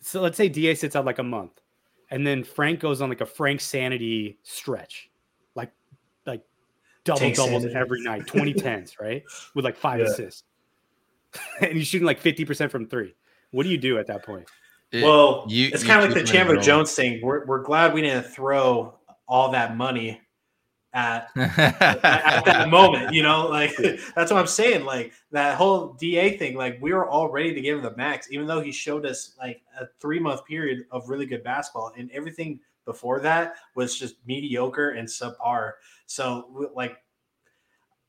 [0.00, 1.60] So let's say Da sits out like a month,
[2.10, 5.10] and then Frank goes on like a Frank sanity stretch,
[5.54, 5.70] like
[6.26, 6.42] like
[7.04, 7.78] double Tank doubles sanity.
[7.78, 9.22] every night, 2010s, right?
[9.54, 10.06] With like five Yeah.
[10.06, 10.44] assists,
[11.60, 13.14] and he's shooting like 50 percent from three.
[13.50, 14.48] What do you do at that point?
[14.92, 16.56] It- well, you- it's kind of like the him Chandler.
[16.60, 17.20] Jones thing.
[17.22, 18.94] We're we're glad we didn't throw
[19.28, 20.20] all that money
[20.92, 23.76] at at that moment, you know, like
[24.16, 24.84] that's what I'm saying.
[24.84, 28.30] Like that whole DA thing, like we were all ready to give him the max,
[28.30, 32.10] even though he showed us like a three month period of really good basketball, and
[32.12, 35.72] everything before that was just mediocre and subpar.
[36.06, 36.96] So like,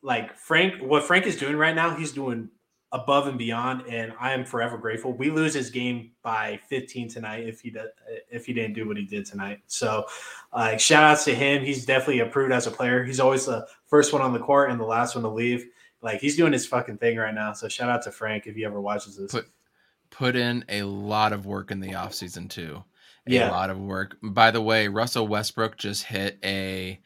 [0.02, 2.50] like Frank, what Frank is doing right now, he's doing
[2.94, 5.14] above and beyond, and I am forever grateful.
[5.14, 7.86] We lose his game by 15 tonight if he did,
[8.30, 9.62] if he didn't do what he did tonight.
[9.68, 10.06] So,
[10.54, 11.64] like shout outs to him.
[11.64, 13.04] He's definitely improved as a player.
[13.04, 15.68] He's always the first one on the court and the last one to leave.
[16.02, 17.54] Like he's doing his fucking thing right now.
[17.54, 19.32] So shout out to Frank if he ever watches this.
[19.32, 19.50] Put-
[20.10, 22.84] put in a lot of work in the offseason too.
[23.28, 23.52] a Yeah.
[23.52, 24.18] lot of work.
[24.22, 27.00] By the way, Russell Westbrook just hit a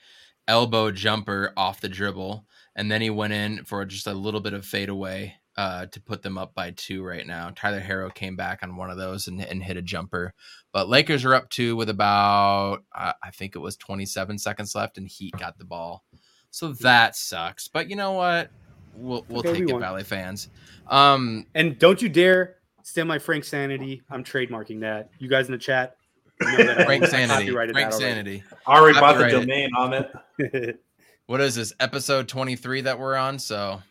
[0.48, 4.54] elbow jumper off the dribble, and then he went in for just a little bit
[4.54, 7.51] of fadeaway uh, to put them up by two right now.
[7.56, 10.34] Tyler Herro came back on one of those and, and hit a jumper.
[10.74, 14.97] But Lakers are up two with about uh, I think it was 27 seconds left,
[14.97, 16.03] and Heat got the ball.
[16.51, 17.68] So that sucks.
[17.68, 18.49] But you know what?
[18.93, 19.82] We'll we'll Okay, take we it, won.
[19.82, 20.49] Valley fans.
[20.88, 24.01] Um, And don't you dare steal my Frank Sanity.
[24.10, 25.10] I'm trademarking that.
[25.20, 25.97] You guys in the chat.
[26.41, 27.51] know that Frank Sanity.
[27.51, 27.97] Frank that already.
[27.97, 28.43] Sanity.
[28.68, 30.80] Already bought the domain on it.
[31.28, 33.39] What is this episode 23 that we're on?
[33.39, 33.82] So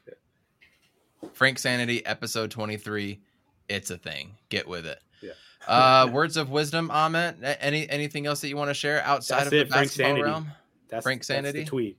[1.35, 3.21] Frank Sanity episode 23.
[3.69, 4.33] It's a thing.
[4.49, 5.01] Get with it.
[5.21, 5.33] Yeah.
[5.67, 7.37] Uh words of wisdom, Ahmet.
[7.61, 10.07] Any anything else that you want to share outside That's of the it, Frank basketball
[10.11, 10.23] Sanity.
[10.23, 10.47] realm?
[10.89, 11.65] That's Frank that's the Sanity?
[11.65, 11.99] tweet.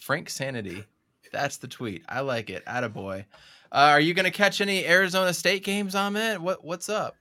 [0.00, 0.84] Frank Sanity.
[1.32, 2.04] That's the tweet.
[2.08, 2.64] I like it.
[2.66, 3.24] Attaboy.
[3.72, 6.40] Uh, are you going to catch any Arizona State games, Ahmet?
[6.40, 7.16] What what's up?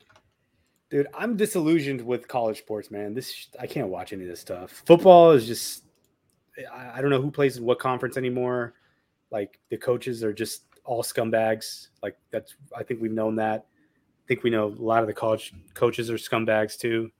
[0.91, 3.13] Dude, I'm disillusioned with college sports, man.
[3.13, 4.83] This I can't watch any of this stuff.
[4.85, 5.83] Football is just
[6.71, 8.75] I, I don't know who plays in what conference anymore.
[9.31, 11.87] Like the coaches are just all scumbags.
[12.01, 13.65] Like that's I think we've known that.
[13.67, 17.11] I think we know a lot of the college coaches are scumbags too.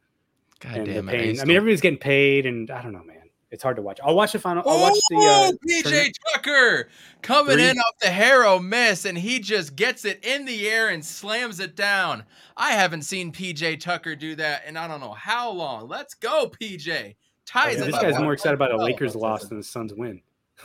[0.59, 1.11] God and damn it.
[1.11, 1.41] paying.
[1.41, 3.15] I mean, everybody's getting paid, and I don't know, man.
[3.51, 3.99] It's hard to watch.
[4.03, 4.63] I'll watch the final.
[4.67, 5.15] I'll watch the.
[5.17, 6.11] Oh, Uh, PJ.
[6.33, 6.89] Tucker
[7.21, 7.69] coming Three.
[7.69, 11.59] in off the Herro miss, and he just gets it in the air and slams
[11.59, 12.23] it down.
[12.57, 15.87] I haven't seen PJ Tucker do that in I don't know how long.
[15.87, 17.15] Let's go, PJ.
[17.45, 20.21] Ties yeah, this guy's more excited about a Lakers loss than the Suns win.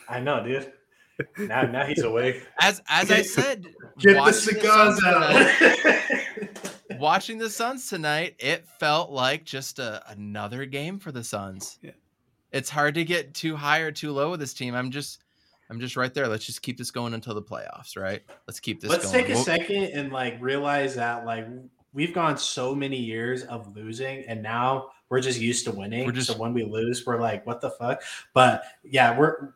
[0.09, 0.73] I know, dude.
[1.39, 2.47] Now, now he's awake.
[2.61, 3.67] As as I said,
[3.99, 5.87] Get the watching cigars Suns tonight-
[6.93, 6.99] out.
[7.01, 11.79] watching the Suns tonight, it felt like just a, another game for the Suns.
[11.83, 11.93] Yeah.
[12.53, 14.75] It's hard to get too high or too low with this team.
[14.75, 15.23] I'm just
[15.71, 16.27] I'm just right there.
[16.27, 18.23] Let's just keep this going until the playoffs, right?
[18.49, 19.25] Let's keep this Let's going.
[19.25, 21.47] take a We'll- second and like realize that like
[21.93, 26.07] we've gone so many years of losing, and now we're just used to winning.
[26.07, 28.03] We're just- so when we lose, we're like, "What the fuck?"
[28.35, 29.55] But yeah, we're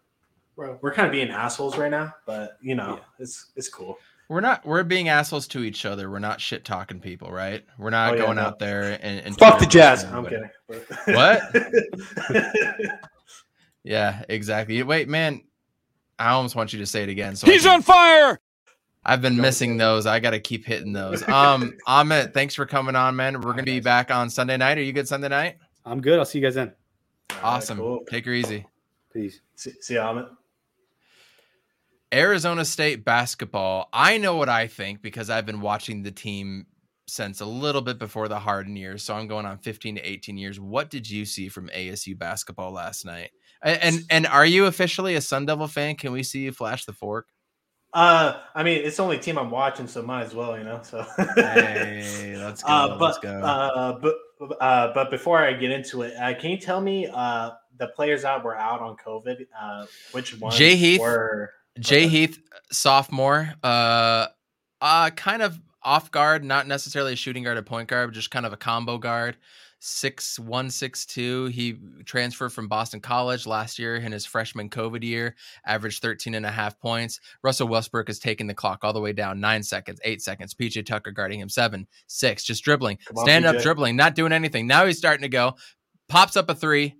[0.56, 2.14] we're, we're kind of being assholes right now.
[2.26, 3.98] But you know, it's it's cool.
[4.28, 6.10] We're not we're being assholes to each other.
[6.10, 7.64] We're not shit talking people, right?
[7.78, 8.42] We're not Oh, yeah, going no.
[8.42, 10.04] out there and, and Fuck the Jazz.
[10.04, 10.50] roasting I'm everybody.
[11.06, 11.14] kidding.
[11.14, 13.00] What?
[13.86, 14.82] Yeah, exactly.
[14.82, 15.42] Wait, man,
[16.18, 17.36] I almost want you to say it again.
[17.36, 18.40] So He's can- on fire.
[19.04, 20.06] I've been missing those.
[20.06, 21.26] I got to keep hitting those.
[21.28, 23.34] Um, Ahmet, thanks for coming on, man.
[23.42, 24.78] We're gonna be back on Sunday night.
[24.78, 25.58] Are you good Sunday night?
[25.84, 26.18] I'm good.
[26.18, 26.72] I'll see you guys then.
[27.42, 27.76] Awesome.
[27.76, 28.00] Cool.
[28.08, 28.64] Take her easy.
[29.12, 29.40] Peace.
[29.56, 30.30] See, see you, Amit.
[32.14, 33.88] Arizona State basketball.
[33.92, 36.66] I know what I think because I've been watching the team
[37.06, 39.02] since a little bit before the Harden years.
[39.02, 40.60] So I'm going on 15 to 18 years.
[40.60, 43.30] What did you see from ASU basketball last night?
[43.62, 45.96] And and, are you officially a Sun Devil fan?
[45.96, 47.26] Can we see you flash the fork?
[47.94, 50.80] Uh, I mean, it's the only team I'm watching, so might as well, you know.
[50.82, 51.06] So,
[51.36, 52.68] Hey, let's go.
[52.68, 53.46] uh, let's but go.
[53.46, 54.14] uh, but
[54.60, 58.22] uh, but before I get into it, uh, can you tell me uh the players
[58.22, 59.46] that were out on COVID?
[59.58, 61.00] Uh, which ones Jay Heath.
[61.00, 61.52] were?
[61.78, 62.06] Jay.
[62.06, 62.38] Heath,
[62.70, 64.28] sophomore, uh,
[64.80, 68.30] uh, kind of off guard, not necessarily a shooting guard, a point guard, but just
[68.30, 69.36] kind of a combo guard.
[69.80, 71.46] Six one, six two.
[71.46, 75.34] He transferred from Boston College last year in his freshman COVID year,
[75.66, 77.20] averaged 13 and a half points.
[77.42, 80.54] Russell Westbrook is taking the clock all the way down nine seconds, eight seconds.
[80.54, 84.32] PJ Tucker guarding him seven, six, just dribbling, Come on, stand up dribbling, not doing
[84.32, 84.66] anything.
[84.66, 85.56] Now he's starting to go,
[86.08, 86.94] pops up a three,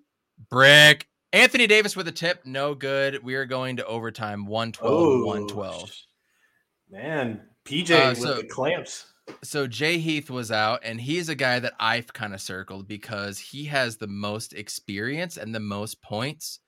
[0.50, 1.06] brick.
[1.34, 3.24] Anthony Davis with a tip, no good.
[3.24, 5.90] We are going to overtime 112 Oh, 112.
[6.88, 9.06] Man, PJ Uh, with so- the clamps.
[9.42, 13.38] So Jay Heath was out, and he's a guy that I've kind of circled because
[13.38, 16.60] he has the most experience and the most points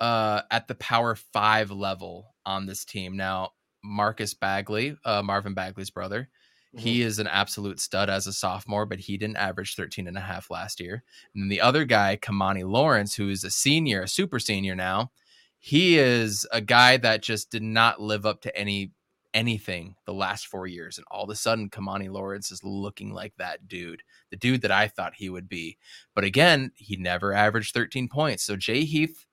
[0.00, 3.16] uh, at the Power Five level on this team.
[3.16, 3.50] Now,
[3.84, 6.30] Marcus Bagley, uh, Marvin Bagley's brother,
[6.74, 6.84] Mm-hmm.
[6.84, 10.20] he is an absolute stud as a sophomore, but he didn't average 13 and a
[10.20, 11.02] half last year.
[11.34, 15.10] And then the other guy, Kimani Lawrence, who is a senior, a super senior now,
[15.58, 18.92] he is a guy that just did not live up to any
[19.34, 20.98] anything the last four years.
[20.98, 24.70] And all of a sudden, Kimani Lawrence is looking like that dude, the dude that
[24.70, 25.78] I thought he would be.
[26.14, 28.42] But again, he never averaged 13 points.
[28.42, 29.26] So Jay Heath,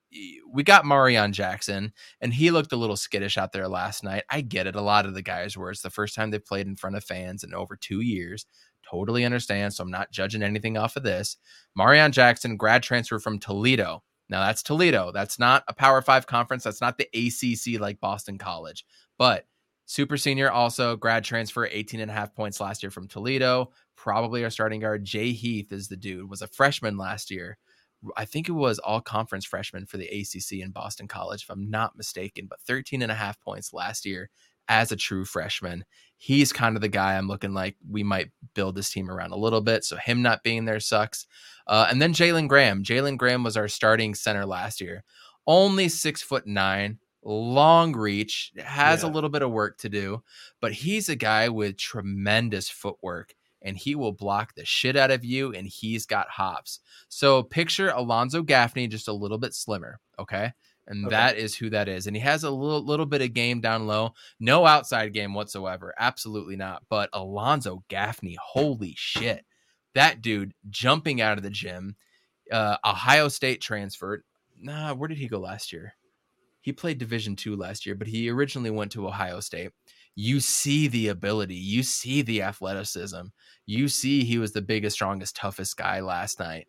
[0.52, 4.24] we got Marreon Jackson, and he looked a little skittish out there last night.
[4.30, 4.76] I get it.
[4.76, 5.72] A lot of the guys were.
[5.72, 8.46] It's the first time they've played in front of fans in over two years.
[8.90, 9.74] Totally understand.
[9.74, 11.38] So I'm not judging anything off of this.
[11.78, 14.04] Marreon Jackson, grad transfer from Toledo.
[14.30, 15.12] Now that's Toledo.
[15.12, 16.64] That's not a Power Five conference.
[16.64, 18.86] That's not the ACC like Boston College.
[19.18, 19.46] But
[19.86, 23.72] super senior, also grad transfer, 18 and a half points last year from Toledo.
[23.96, 25.04] Probably our starting guard.
[25.04, 26.30] Jay Heath is the dude.
[26.30, 27.58] Was a freshman last year.
[28.18, 31.70] I think it was all conference freshman for the ACC in Boston College, if I'm
[31.70, 34.30] not mistaken, but 13 and a half points last year
[34.68, 35.86] as a true freshman.
[36.18, 39.38] He's kind of the guy I'm looking like we might build this team around a
[39.38, 39.84] little bit.
[39.84, 41.28] So him not being there sucks.
[41.68, 42.84] Uh, and then Jalen Graham.
[42.84, 45.04] Jalen Graham was our starting center last year.
[45.46, 49.10] Only six foot nine, long reach, has Yeah.
[49.10, 50.24] a little bit of work to do,
[50.62, 53.36] but he's a guy with tremendous footwork
[53.66, 56.80] and he will block the shit out of you and he's got hops.
[57.10, 60.54] So picture Alonzo Gaffney just a little bit slimmer, okay?
[60.88, 61.16] And Okay.
[61.16, 62.06] that is who that is.
[62.08, 64.14] And he has a little little bit of game down low.
[64.40, 65.94] No outside game whatsoever.
[65.98, 66.84] Absolutely not.
[66.90, 69.46] But Alonzo Gaffney, holy shit.
[69.96, 71.96] That dude jumping out of the gym.
[72.52, 74.22] Uh, Ohio State transferred.
[74.62, 75.96] Nah, where did he go last year?
[76.62, 79.72] He played Division two last year, but he originally went to Ohio State.
[80.16, 83.22] You see the ability, you see the athleticism,
[83.66, 86.68] you see he was the biggest, strongest, toughest guy last night.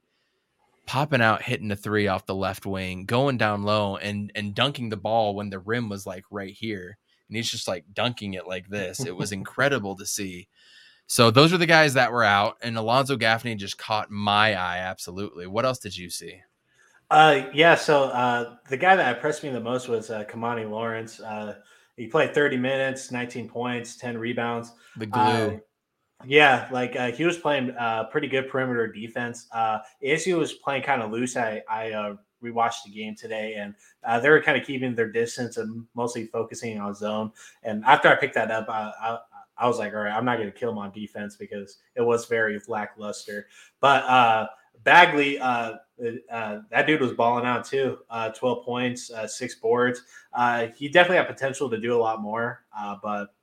[0.87, 4.89] Popping out, hitting the three off the left wing, going down low, and and dunking
[4.89, 6.97] the ball when the rim was like right here,
[7.29, 9.05] and he's just like dunking it like this.
[9.05, 10.49] It was incredible to see.
[11.09, 14.79] So those are the guys that were out, and Alonzo Gaffney just caught my eye
[14.79, 15.47] absolutely.
[15.47, 16.41] What else did you see?
[17.11, 17.77] Uh, yeah.
[17.77, 21.21] So uh, the guy that impressed me the most was uh, Kimani Lawrence.
[21.21, 21.57] Uh,
[21.97, 24.73] he played 30 minutes, 19 points, 10 rebounds.
[24.97, 25.21] The glue.
[25.21, 25.57] Uh,
[26.25, 29.47] yeah, like uh, he was playing uh, pretty good perimeter defense.
[29.53, 31.37] Uh, ASU was playing kind of loose.
[31.37, 33.75] I I uh, rewatched the game today, and
[34.05, 37.33] uh, they were kind of keeping their distance and mostly focusing on zone.
[37.63, 39.19] And after I picked that up, I, I,
[39.59, 42.03] I was like, all right, I'm not going to kill him on defense because it
[42.03, 43.49] was very lackluster.
[43.81, 44.47] But uh,
[44.85, 45.77] Bagley, uh,
[46.31, 47.99] uh, that dude was balling out too.
[48.11, 50.03] Uh, 12 points, uh, six boards.
[50.33, 53.35] Uh, he definitely had potential to do a lot more, uh, but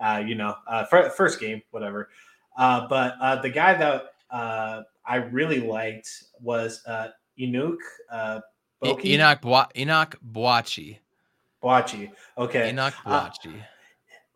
[0.00, 2.08] uh, you know, uh, fir- first game, whatever.
[2.56, 6.08] Uh, but uh, the guy that uh, I really liked
[6.40, 7.76] was uh, Inuk
[8.10, 8.40] uh,
[8.82, 10.98] Boki Enoch Bwa- Enoch Boakye.
[11.62, 12.10] Boakye.
[12.36, 13.64] Okay, Enoch Boakye.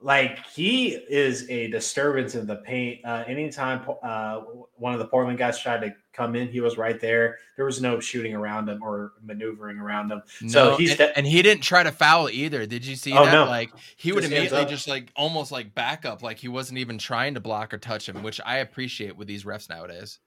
[0.01, 3.01] Like he is a disturbance in the paint.
[3.05, 4.41] Uh, anytime uh,
[4.75, 7.39] one of the Portland guys tried to come in, he was right there.
[7.57, 10.23] There was no shooting around him or maneuvering around him.
[10.49, 12.67] so no, he's and, de- and he didn't try to foul either.
[12.67, 13.33] Did you see Oh, that?
[13.33, 13.45] no.
[13.47, 16.99] Like he would Just immediately just like almost like back up, like he wasn't even
[16.99, 20.19] trying to block or touch him, which I appreciate with these refs nowadays.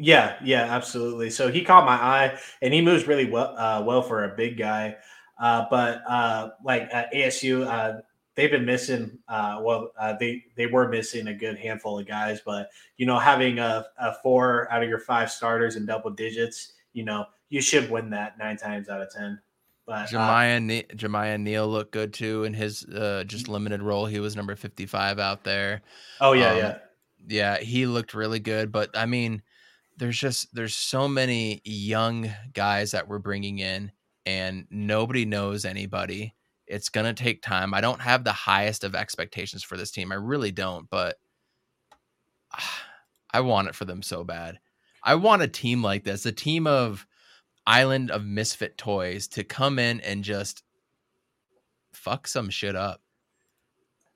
[0.00, 1.28] Yeah, yeah, absolutely.
[1.28, 4.56] So he caught my eye, and he moves really well, uh, well for a big
[4.56, 4.94] guy.
[5.40, 8.00] Uh, but uh, like at ASU, uh,
[8.38, 9.18] they've been missing.
[9.26, 13.18] Uh, well, uh, they they were missing a good handful of guys, but you know,
[13.18, 17.60] having a, a four out of your five starters in double digits, you know, you
[17.60, 19.40] should win that nine times out of ten.
[19.86, 24.06] But uh, Jamiya ne- Jamiya Neal looked good too in his uh, just limited role.
[24.06, 25.82] He was number fifty five out there.
[26.20, 26.78] oh yeah, um, yeah.
[27.26, 28.70] yeah, he looked really good.
[28.70, 29.42] But I mean,
[29.96, 33.90] there's just there's so many young guys that we're bringing in,
[34.24, 36.34] and nobody knows anybody.
[36.68, 37.74] It's gonna take time.
[37.74, 40.12] I don't have the highest of expectations for this team.
[40.12, 41.16] I really don't, but
[43.32, 44.58] I want it for them so bad.
[45.02, 47.06] I want a team like this, a team of
[47.66, 50.62] island of misfit toys to come in and just
[51.92, 53.02] fuck some shit up.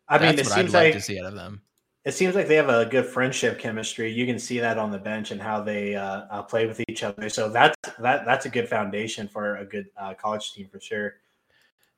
[0.08, 1.62] I mean, That's it what I'd seems like like to see out of them.
[2.04, 4.10] it seems like they have a good friendship chemistry.
[4.12, 7.02] You can see that on the bench and how they uh, uh, play with each
[7.04, 7.28] other.
[7.28, 11.14] So that's that that's a good foundation for a good uh, college team for sure.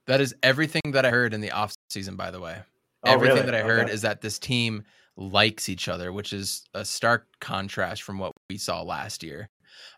[0.06, 2.58] That is everything that I heard in the off season, by the way.
[3.04, 3.46] Oh, everything really?
[3.46, 3.92] that I heard Okay.
[3.92, 4.84] is that this team
[5.16, 9.48] likes each other, which is a stark contrast from what we saw last year.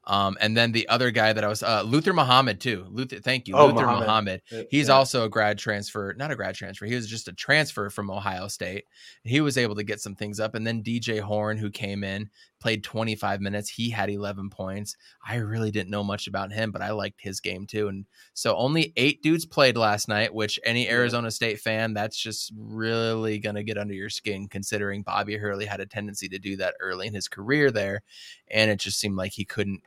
[0.09, 2.86] Um, and then the other guy that I was uh, Luther Muhammad too.
[2.90, 4.07] Luther, thank you, Oh, Luther Muhammad.
[4.07, 4.42] Muhammad.
[4.52, 4.94] Uh, He's yeah.
[4.94, 6.86] also a grad transfer, not a grad transfer.
[6.86, 8.84] He was just a transfer from Ohio State.
[9.24, 10.54] He was able to get some things up.
[10.54, 12.30] And then DJ Horne, who came in,
[12.61, 13.68] played 25 minutes.
[13.68, 14.96] He had 11 points.
[15.26, 17.88] I really didn't know much about him, but I liked his game too.
[17.88, 22.52] And so only eight dudes played last night, which any Arizona State fan, that's just
[22.57, 26.57] really going to get under your skin considering Bobby Hurley had a tendency to do
[26.59, 28.02] that early in his career there.
[28.50, 29.82] And it just seemed like he couldn't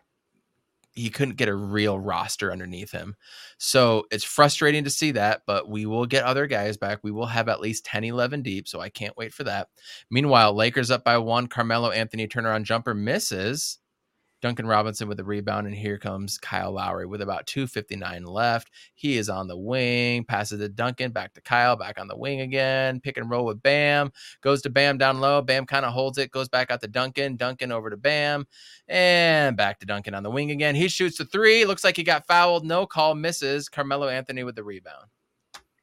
[0.94, 3.16] he couldn't get a real roster underneath him.
[3.58, 7.00] So it's frustrating to see that, but we will get other guys back.
[7.04, 8.68] We will have at least 10, 11 deep.
[8.68, 9.70] So I can't wait for that.
[10.12, 11.48] Meanwhile, Lakers up by one.
[11.48, 13.79] Carmelo Anthony Turner on jumper misses.
[14.42, 18.70] Duncan Robinson with the rebound, and here comes Kyle Lowry with about 2.59 left.
[18.96, 22.42] He is on the wing, passes to Duncan, back to Kyle, back on the wing
[22.42, 23.02] again.
[23.02, 24.12] Pick and roll with Bam,
[24.42, 25.42] goes to Bam down low.
[25.42, 27.36] Bam kind of holds it, goes back out to Duncan.
[27.36, 28.46] Duncan over to Bam,
[28.88, 30.76] and back to Duncan on the wing again.
[30.76, 31.66] He shoots the three.
[31.66, 32.66] Looks like he got fouled.
[32.66, 33.70] No call, misses.
[33.70, 35.06] Carmelo Anthony with the rebound.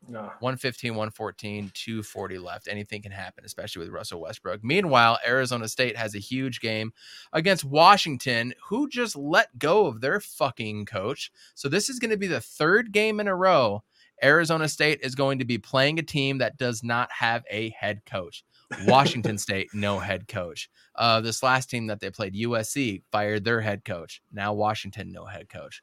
[0.09, 0.21] No.
[0.41, 2.69] 115, 114, 240 left.
[2.69, 4.63] Anything can happen, especially with Russell Westbrook.
[4.63, 6.93] Meanwhile, Arizona State has a huge game
[7.33, 11.33] against Washington, who just let go of their fucking coach.
[11.55, 13.83] So this is going to be the third game in a row
[14.23, 18.03] Arizona State is going to be playing a team that does not have a head
[18.07, 18.45] coach.
[18.87, 20.71] Washington State, no head coach.
[20.95, 24.23] Uh, this last team that they played, USC, fired their head coach.
[24.33, 25.83] Now Washington, no head coach.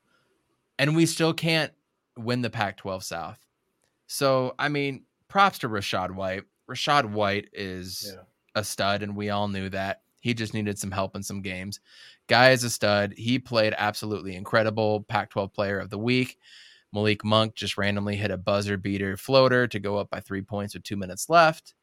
[0.79, 1.71] And we still can't
[2.17, 3.39] win the Pac 12 South.
[4.13, 6.43] So, I mean, props to Rachaad White.
[6.69, 8.21] Rachaad White is Yeah.
[8.53, 10.03] a stud, and we all knew that.
[10.19, 11.79] He just needed some help in some games.
[12.27, 13.15] Guy is a stud.
[13.17, 15.01] He played absolutely incredible.
[15.01, 16.37] Pac 12 player of the week.
[16.93, 20.75] Malik Monk just randomly hit a buzzer beater floater to go up by three points
[20.75, 21.73] with two minutes left.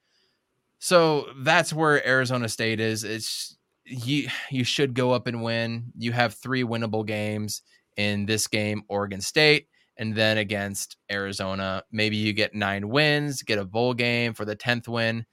[0.79, 3.03] So that's where Arizona State is.
[3.03, 5.93] It's you you should go up and win.
[5.99, 7.63] You have three winnable games
[7.97, 9.67] in this game, Oregon State,
[10.01, 11.85] and then against Arizona.
[11.93, 15.27] Maybe you get nine wins, get a bowl game for the 10th win,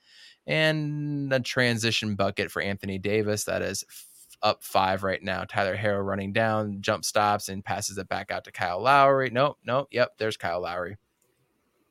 [0.45, 3.45] and a transition bucket for Anthony Davis.
[3.45, 4.05] That is f-
[4.43, 5.45] up five right now.
[5.45, 9.29] Tyler Herro running down, jump stops, and passes it back out to Kyle Lowry.
[9.29, 10.97] Nope, nope, yep, there's Kyle Lowry.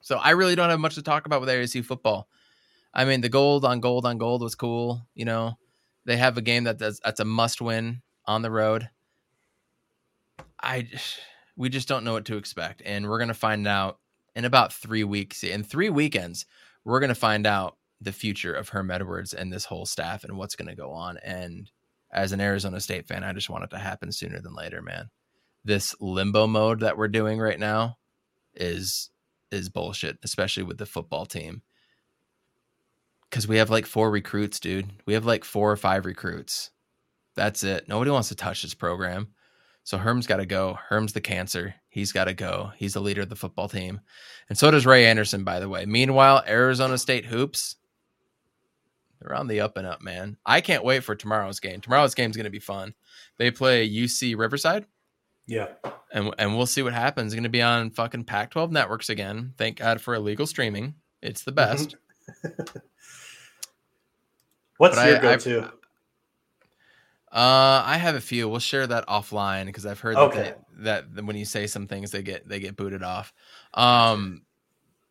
[0.02, 2.28] So I really don't have much to talk about with ASU football.
[2.92, 5.00] I mean, the gold on gold on gold was cool.
[5.14, 5.54] You know,
[6.04, 8.90] they have a game that that's, that's a must win on the road.
[10.62, 10.88] I
[11.56, 13.98] we just don't know what to expect, and we're gonna find out
[14.34, 15.42] in about three weeks.
[15.42, 16.46] In three weekends,
[16.84, 20.54] we're gonna find out the future of Herm Edwards and this whole staff and what's
[20.56, 21.16] gonna go on.
[21.18, 21.70] And
[22.12, 25.10] as an Arizona State fan, I just want it to happen sooner than later, man.
[25.64, 27.96] This limbo mode that we're doing right now
[28.54, 29.10] is
[29.50, 31.62] is bullshit, especially with the football team.
[33.30, 34.90] Cause we have like four recruits, dude.
[35.04, 36.70] We have like four or five recruits.
[37.34, 37.88] That's it.
[37.88, 39.28] Nobody wants to touch this program.
[39.86, 40.76] So Herm's got to go.
[40.88, 41.76] Herm's the cancer.
[41.88, 42.72] He's got to go.
[42.76, 44.00] He's the leader of the football team.
[44.48, 45.86] And so does Ray Anderson, by the way.
[45.86, 47.76] Meanwhile, Arizona State hoops,
[49.20, 50.38] they're on the up and up, man.
[50.44, 51.80] I can't wait for tomorrow's game.
[51.80, 52.94] Tomorrow's game's going to be fun.
[53.38, 54.86] They play UC Riverside,
[55.46, 55.68] Yeah.
[56.12, 57.26] and and we'll see what happens.
[57.32, 59.54] It's going to be on fucking Pac-12 networks again.
[59.56, 60.96] Thank God for illegal streaming.
[61.22, 61.94] It's the best.
[64.78, 65.72] What's But your I- go-to?
[67.36, 68.48] Uh, I have a few.
[68.48, 70.54] We'll share that offline because I've heard Okay.
[70.78, 73.34] that, they, that when you say some things, they get they get booted off.
[73.74, 74.40] Um,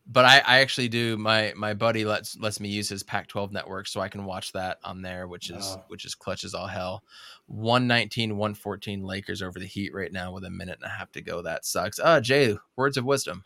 [0.08, 1.18] but I, I actually do.
[1.18, 4.80] My my buddy lets lets me use his Pac-12 network, so I can watch that
[4.84, 5.84] on there, which is Oh.
[5.88, 7.04] which is clutch as all hell.
[7.46, 11.22] 119, 114 Lakers over the Heat right now with a minute and a half to
[11.22, 11.44] go.
[11.44, 12.00] That sucks.
[12.00, 13.44] Uh, Jay, words of wisdom.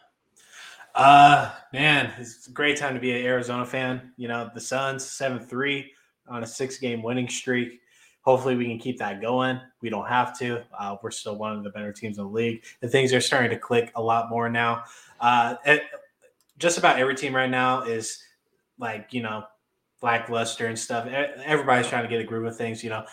[0.96, 4.14] Uh, man, it's a great time to be an Arizona fan.
[4.18, 5.92] You know, the Suns seven three
[6.30, 7.82] on a six game winning streak.
[8.22, 9.60] Hopefully, we can keep that going.
[9.82, 10.64] We don't have to.
[10.78, 13.50] Uh, we're still one of the better teams in the league, and things are starting
[13.50, 14.84] to click a lot more now.
[15.20, 15.84] Uh, it,
[16.58, 18.22] just about every team right now is
[18.78, 19.44] like you know
[20.02, 21.08] lackluster and stuff.
[21.08, 22.84] Everybody's trying to get a groove of things.
[22.84, 23.06] You know,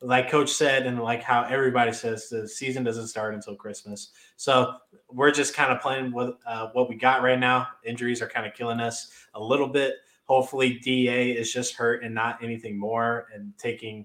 [0.00, 4.10] like Coach said, and like how everybody says, the season doesn't start until Christmas.
[4.36, 4.74] So
[5.10, 7.68] we're just kind of playing with uh, what we got right now.
[7.84, 9.94] Injuries are kind of killing us a little bit.
[10.24, 14.04] Hopefully, Da is just hurt and not anything more, and taking,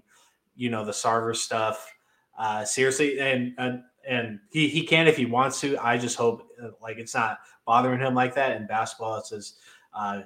[0.56, 1.92] you know, the Sarver stuff
[2.38, 3.20] uh, seriously.
[3.20, 5.78] And and and he he can if he wants to.
[5.78, 8.56] I just hope uh, like it's not bothering him like that.
[8.56, 9.56] In basketball, it's his
[9.94, 10.22] uh,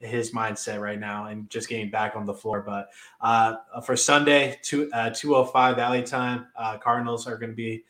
[0.00, 2.62] his mindset right now, and just getting back on the floor.
[2.62, 2.88] But
[3.20, 7.56] uh, for Sunday, two uh, two oh five Valley time, uh, Cardinals are going to
[7.56, 7.84] be.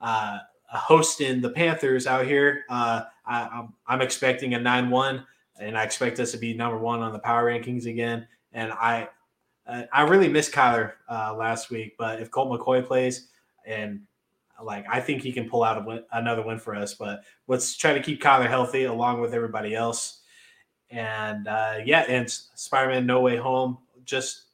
[0.00, 0.38] Uh,
[0.72, 2.64] hosting the Panthers out here.
[2.68, 5.26] Uh, I, I'm, I'm expecting a 9 1,
[5.60, 8.26] and I expect us to be number one on the power rankings again.
[8.52, 9.08] And I
[9.70, 13.28] uh, I really missed Kyler uh, last week, but if Colt McCoy plays,
[13.64, 14.02] and
[14.62, 17.76] like I think he can pull out a win, another win for us, but let's
[17.76, 20.20] try to keep Kyler healthy along with everybody else.
[20.90, 24.44] And uh, yeah, and Spider Man No Way Home just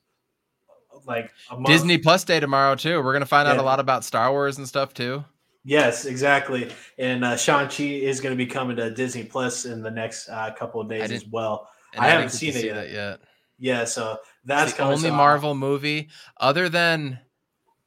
[1.06, 1.32] like.
[1.64, 3.02] Disney Plus Day tomorrow too.
[3.02, 3.62] We're gonna find out Yeah.
[3.62, 5.24] a lot about Star Wars and stuff too.
[5.64, 6.70] Yes, exactly.
[6.96, 10.28] And uh, Shang Chi is going to be coming to Disney Plus in the next
[10.28, 11.68] uh, couple of days as well.
[11.92, 12.92] And I haven't seen it see yet.
[12.92, 13.20] yet.
[13.58, 16.08] Yeah, so that's the only Marvel movie
[16.40, 17.18] other than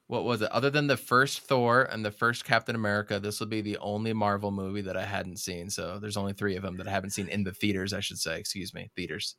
[0.08, 0.52] what was it?
[0.52, 4.12] Other than the first Thor and the first Captain America, this will be the only
[4.12, 5.70] Marvel movie that I hadn't seen.
[5.70, 7.94] So there's only three of them that I haven't seen in the theaters.
[7.94, 9.36] I should say, excuse me, theaters.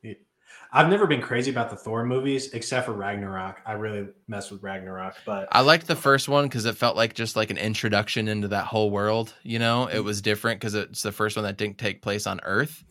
[0.71, 3.61] I've never been crazy about the Thor movies except for Ragnarok.
[3.65, 7.15] I really mess with Ragnarok, but I liked the first one because it felt like
[7.15, 9.33] just like an introduction into that whole world.
[9.43, 9.97] You know, Mm-hmm.
[9.97, 12.81] it was different because it's the first one that didn't take place on Earth.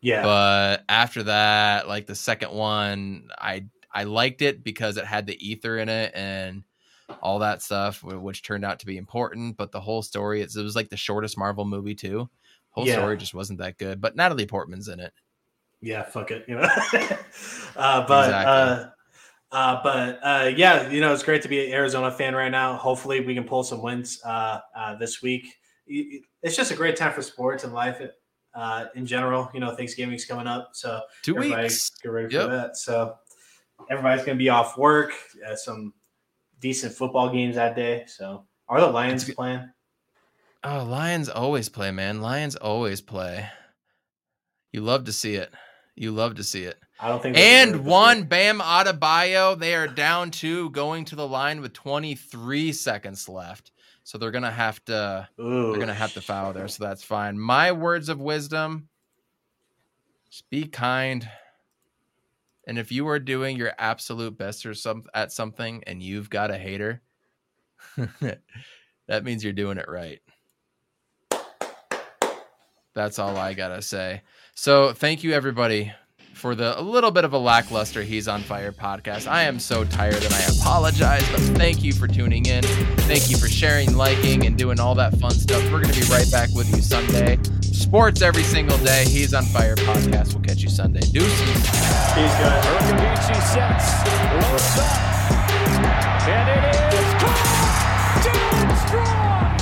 [0.00, 5.26] yeah, But after that, like the second one, I I liked it because it had
[5.26, 6.62] the ether in it and
[7.22, 9.56] all that stuff, which turned out to be important.
[9.56, 12.28] But the whole story, it was like the shortest Marvel movie too.
[12.70, 12.94] Whole Yeah.
[12.94, 14.00] story just wasn't that good.
[14.00, 15.12] But Natalie Portman's in it.
[15.80, 16.62] yeah, fuck it, you know.
[17.76, 18.52] uh, but Exactly.
[18.52, 18.90] uh,
[19.50, 22.74] uh, but uh, yeah, you know, it's great to be an Arizona fan right now.
[22.76, 25.54] Hopefully, we can pull some wins uh, uh, this week.
[25.86, 28.00] It's just a great time for sports and life.
[28.54, 29.48] uh, in general.
[29.54, 31.90] You know, Thanksgiving's coming up, so Two weeks.
[32.02, 32.44] get ready Yep.
[32.44, 32.76] for that.
[32.76, 33.14] So
[33.90, 35.12] everybody's gonna be off work.
[35.46, 35.92] Uh, some
[36.60, 38.04] decent football games that day.
[38.06, 39.36] So are the Lions good.
[39.36, 39.68] playing?
[40.64, 42.20] Oh, Lions always play, man.
[42.20, 43.48] Lions always play.
[44.72, 45.50] You love to see it.
[45.94, 46.78] You love to see it.
[47.00, 47.36] I don't think.
[47.36, 48.24] And one.
[48.24, 49.58] Bam Adebayo.
[49.58, 53.72] They are down two, going to the line with 23 seconds left.
[54.04, 55.70] So they're gonna have to Ooh.
[55.70, 56.68] they're gonna have to foul there.
[56.68, 57.38] So that's fine.
[57.38, 58.88] My words of wisdom:
[60.30, 61.28] just be kind.
[62.68, 66.50] And if you are doing your absolute best or some at something and you've got
[66.50, 67.00] a hater,
[68.20, 70.20] that means you're doing it right.
[72.94, 74.20] That's all I gotta say.
[74.54, 75.94] So thank you everybody
[76.34, 79.26] for the a little bit of a lackluster He's on Fire podcast.
[79.26, 82.64] I am so tired and I apologize, but thank you for tuning in.
[82.64, 85.62] Thank you for sharing, liking, and doing all that fun stuff.
[85.72, 87.38] We're gonna be right back with you Sunday.
[87.88, 89.06] Sports every single day.
[89.06, 90.34] He's on Fire podcast.
[90.34, 91.00] We'll catch you Sunday.
[91.00, 91.40] Deuces.
[91.40, 92.60] Peace, guys.
[92.68, 94.04] Urkavici sets,
[94.44, 94.92] looks up,
[96.28, 98.20] and it is caught!
[98.20, 99.56] Dylan Strong!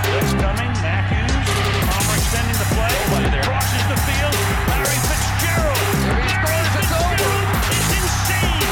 [0.00, 1.44] Blitz coming, Matthews,
[1.92, 2.96] Palmer extending the play,
[3.44, 4.32] crosses the field,
[4.72, 5.76] Larry Fitzgerald.
[6.08, 7.20] Larry Fitzgerald
[7.68, 8.64] is insane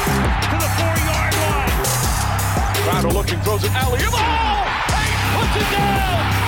[0.49, 1.85] to the four-yard line.
[2.81, 4.01] Crowder looking, throws it alley.
[4.09, 4.65] Oh!
[4.89, 6.40] He puts it down!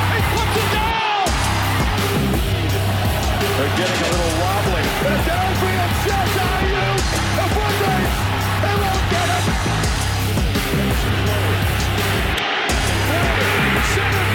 [3.62, 4.82] They're getting a little wobbly.
[4.82, 6.66] It's Adrian Shazam!
[8.58, 9.44] They won't get it!
[13.94, 14.31] Center